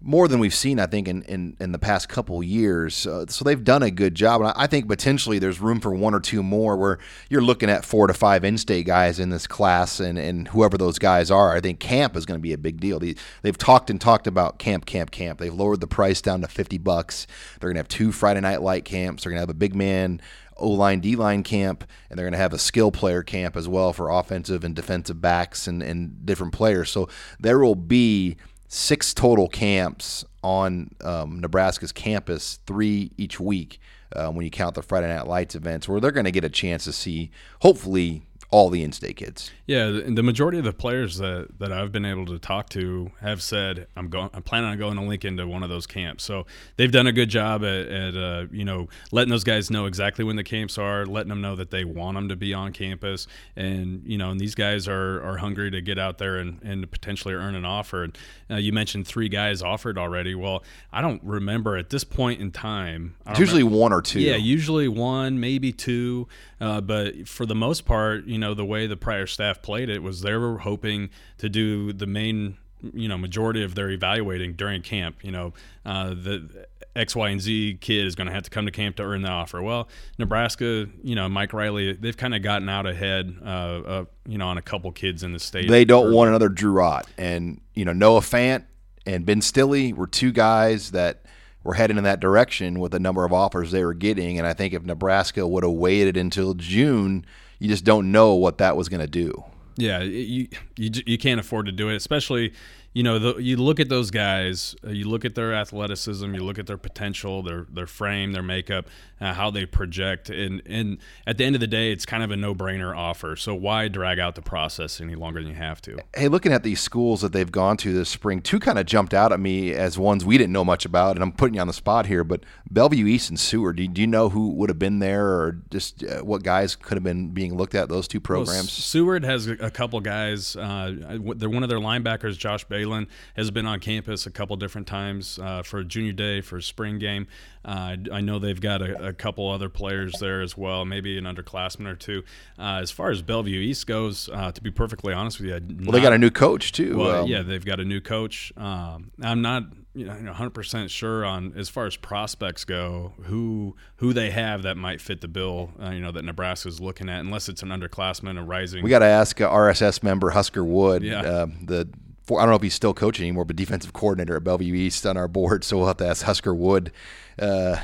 [0.00, 3.06] more than we've seen, I think, in, in, in the past couple years.
[3.06, 4.42] Uh, so they've done a good job.
[4.42, 6.98] And I, I think potentially there's room for one or two more where
[7.30, 10.76] you're looking at four to five in state guys in this class, and, and whoever
[10.76, 11.54] those guys are.
[11.54, 12.98] I think camp is going to be a big deal.
[12.98, 15.38] They, they've talked and talked about camp, camp, camp.
[15.38, 17.26] They've lowered the price down to 50 bucks.
[17.58, 19.24] They're going to have two Friday night light camps.
[19.24, 20.20] They're going to have a big man.
[20.56, 23.68] O line, D line camp, and they're going to have a skill player camp as
[23.68, 26.90] well for offensive and defensive backs and, and different players.
[26.90, 28.36] So there will be
[28.68, 33.80] six total camps on um, Nebraska's campus, three each week
[34.14, 36.48] uh, when you count the Friday Night Lights events, where they're going to get a
[36.48, 37.30] chance to see,
[37.62, 38.22] hopefully,
[38.56, 39.50] all the in-state kids.
[39.66, 43.10] Yeah, the, the majority of the players that, that I've been able to talk to
[43.20, 44.30] have said I'm going.
[44.32, 46.24] I'm planning on going to Lincoln to one of those camps.
[46.24, 46.46] So
[46.76, 50.24] they've done a good job at, at uh, you know letting those guys know exactly
[50.24, 53.26] when the camps are, letting them know that they want them to be on campus,
[53.56, 56.90] and you know, and these guys are, are hungry to get out there and, and
[56.90, 58.04] potentially earn an offer.
[58.04, 58.18] And,
[58.50, 60.34] uh, you mentioned three guys offered already.
[60.34, 63.16] Well, I don't remember at this point in time.
[63.26, 64.20] It's usually remember- one or two.
[64.20, 66.28] yeah, usually one, maybe two.
[66.58, 70.02] Uh, but for the most part, you know, the way the prior staff played it
[70.02, 72.56] was they were hoping to do the main,
[72.92, 75.16] you know, majority of their evaluating during camp.
[75.22, 78.64] You know, uh, the X, Y, and Z kid is going to have to come
[78.64, 79.62] to camp to earn the offer.
[79.62, 79.88] Well,
[80.18, 84.48] Nebraska, you know, Mike Riley, they've kind of gotten out ahead, uh, uh, you know,
[84.48, 85.68] on a couple kids in the state.
[85.68, 87.06] They don't want another Drew Ott.
[87.18, 88.64] And, you know, Noah Fant
[89.04, 91.22] and Ben Stille were two guys that
[91.62, 94.38] were heading in that direction with the number of offers they were getting.
[94.38, 97.26] And I think if Nebraska would have waited until June,
[97.58, 99.44] you just don't know what that was going to do.
[99.76, 102.52] Yeah, you, you you can't afford to do it, especially
[102.96, 106.42] you know, the, you look at those guys, uh, you look at their athleticism, you
[106.42, 108.86] look at their potential, their their frame, their makeup,
[109.20, 112.30] uh, how they project, and and at the end of the day, it's kind of
[112.30, 113.36] a no brainer offer.
[113.36, 115.98] So why drag out the process any longer than you have to?
[116.14, 119.14] Hey, looking at these schools that they've gone to this spring, two kind of jumped
[119.14, 121.66] out at me as ones we didn't know much about, and I'm putting you on
[121.66, 122.24] the spot here.
[122.24, 125.58] But Bellevue East and Seward, do, do you know who would have been there, or
[125.70, 128.54] just uh, what guys could have been being looked at those two programs?
[128.54, 130.56] Well, Seward has a, couple guys.
[130.56, 134.86] Uh, they're one of their linebackers, Josh Balin has been on campus a couple different
[134.86, 137.26] times uh, for junior day, for spring game.
[137.64, 141.24] Uh, I know they've got a, a, couple other players there as well, maybe an
[141.24, 142.22] underclassman or two.
[142.58, 145.86] Uh, as far as Bellevue East goes, uh, to be perfectly honest with you, not,
[145.86, 146.98] well, they got a new coach too.
[146.98, 148.52] Well, um, yeah, they've got a new coach.
[148.56, 149.64] Um, I'm not
[149.96, 154.76] you know 100% sure on as far as prospects go who who they have that
[154.76, 158.38] might fit the bill uh, you know that Nebraska's looking at unless it's an underclassman
[158.38, 161.20] a rising we got to ask uh, RSS member Husker Wood yeah.
[161.20, 161.88] uh, the
[162.26, 165.06] for, I don't know if he's still coaching anymore, but defensive coordinator at Bellevue East
[165.06, 165.64] on our board.
[165.66, 166.92] So we'll have to ask Husker Wood
[167.38, 167.76] uh,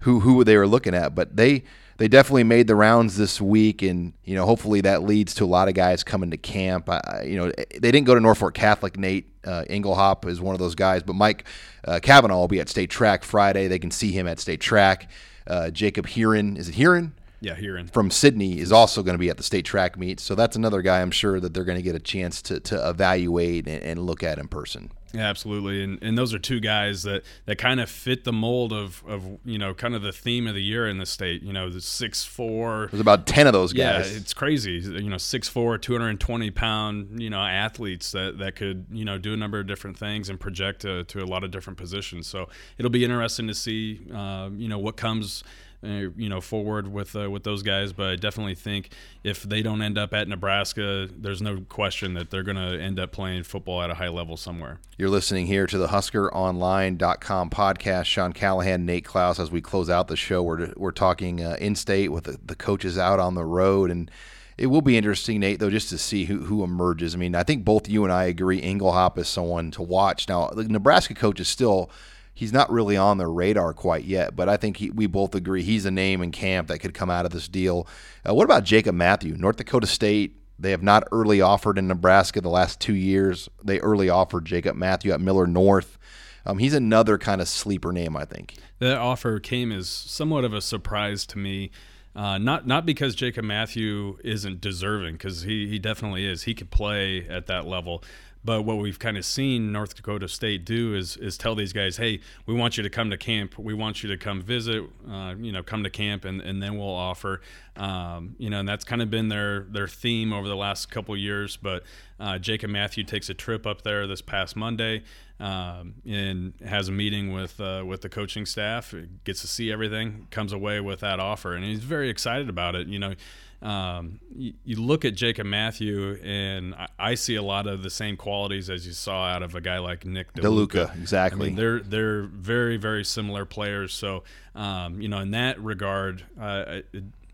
[0.00, 1.14] who who they were looking at.
[1.14, 1.64] But they
[1.98, 5.46] they definitely made the rounds this week, and you know hopefully that leads to a
[5.46, 6.88] lot of guys coming to camp.
[6.88, 8.98] I, you know they didn't go to Norfolk Catholic.
[8.98, 11.44] Nate uh, Engelhop is one of those guys, but Mike
[11.84, 13.68] uh, Cavanaugh will be at State Track Friday.
[13.68, 15.10] They can see him at State Track.
[15.46, 17.14] Uh, Jacob Heron is it Heron?
[17.40, 20.20] Yeah, Heron from Sidney is also going to be at the state track meet.
[20.20, 22.88] So that's another guy I'm sure that they're going to get a chance to, to
[22.88, 24.90] evaluate and, and look at in person.
[25.16, 25.82] Yeah, absolutely.
[25.82, 29.38] And and those are two guys that, that kind of fit the mold of, of
[29.44, 31.42] you know kind of the theme of the year in the state.
[31.42, 32.88] You know, the six four.
[32.90, 34.10] There's about ten of those guys.
[34.10, 34.72] Yeah, it's crazy.
[34.72, 39.32] You know, six four, 220 pound you know athletes that, that could you know do
[39.32, 42.26] a number of different things and project to, to a lot of different positions.
[42.26, 45.44] So it'll be interesting to see uh, you know what comes
[45.84, 47.92] uh, you know forward with uh, with those guys.
[47.92, 48.90] But I definitely think
[49.22, 52.98] if they don't end up at Nebraska, there's no question that they're going to end
[52.98, 54.80] up playing football at a high level somewhere.
[54.98, 58.04] You're listening here to the HuskerOnline.com podcast.
[58.04, 59.38] Sean Callahan, Nate Clouse.
[59.38, 62.56] As we close out the show, we're we're talking uh, in state with the, the
[62.56, 64.10] coaches out on the road and.
[64.58, 67.14] It will be interesting, Nate, though, just to see who, who emerges.
[67.14, 70.30] I mean, I think both you and I agree Engelhop is someone to watch.
[70.30, 71.90] Now, the Nebraska coach is still
[72.36, 75.62] he's not really on their radar quite yet, but I think he, we both agree
[75.62, 77.88] he's a name in camp that could come out of this deal.
[78.28, 80.36] Uh, what about Jacob Matthew, North Dakota State?
[80.58, 83.48] They have not early offered in Nebraska the last two years.
[83.64, 85.98] They early offered Jacob Matthew at Millard North.
[86.44, 88.54] Um, he's another kind of sleeper name, I think.
[88.78, 91.70] That offer came as somewhat of a surprise to me.
[92.14, 96.44] Uh, not not because Jacob Matthew isn't deserving, because he, he definitely is.
[96.44, 98.02] He could play at that level.
[98.46, 101.96] But what we've kind of seen North Dakota State do is is tell these guys,
[101.96, 103.58] hey, we want you to come to camp.
[103.58, 104.84] We want you to come visit.
[105.10, 107.40] Uh, you know, come to camp, and, and then we'll offer.
[107.76, 111.16] Um, you know, and that's kind of been their their theme over the last couple
[111.16, 111.56] years.
[111.56, 111.82] But
[112.20, 115.02] uh, Jacob Matthew takes a trip up there this past Monday.
[115.38, 118.94] Um, and has a meeting with uh, with the coaching staff,
[119.24, 122.86] gets to see everything, comes away with that offer, and he's very excited about it.
[122.86, 123.14] You know,
[123.62, 127.90] um, you, you, look at Jacob Matthew, and I, I, see a lot of the
[127.90, 130.68] same qualities as you saw out of a guy like Nick DeLuca.
[130.68, 131.46] DeLuca exactly.
[131.46, 133.94] I mean, they're they're very very similar players.
[133.94, 136.80] So um, you know, in that regard, uh,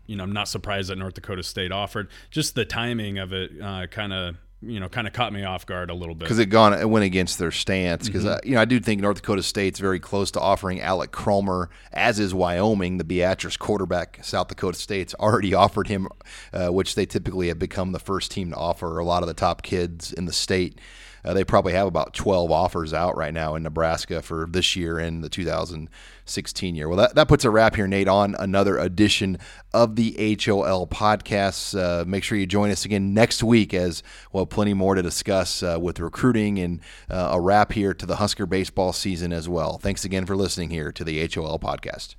[0.07, 2.09] you know, I'm not surprised that North Dakota State offered.
[2.31, 5.65] Just the timing of it uh, kind of you know kind of caught me off
[5.65, 8.33] guard a little bit because it gone it went against their stance because mm-hmm.
[8.33, 11.69] uh, you know I do think North Dakota State's very close to offering Alec Cromer
[11.91, 16.07] as is Wyoming the Beatrice quarterback South Dakota State's already offered him
[16.53, 19.33] uh, which they typically have become the first team to offer a lot of the
[19.33, 20.79] top kids in the state
[21.25, 24.97] uh, they probably have about 12 offers out right now in Nebraska for this year
[24.97, 26.87] and the 2016 year.
[26.87, 29.37] Well, that, that puts a wrap here, Nate, on another edition
[29.73, 30.11] of the
[30.43, 31.77] HOL podcasts.
[31.77, 35.63] Uh, make sure you join us again next week as well, plenty more to discuss
[35.63, 39.77] uh, with recruiting and uh, a wrap here to the Husker baseball season as well.
[39.77, 42.15] Thanks again for listening here to the HOL podcast.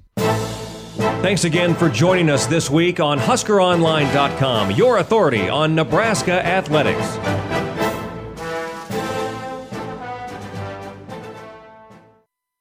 [0.97, 7.74] Thanks again for joining us this week on HuskerOnline.com, your authority on Nebraska athletics.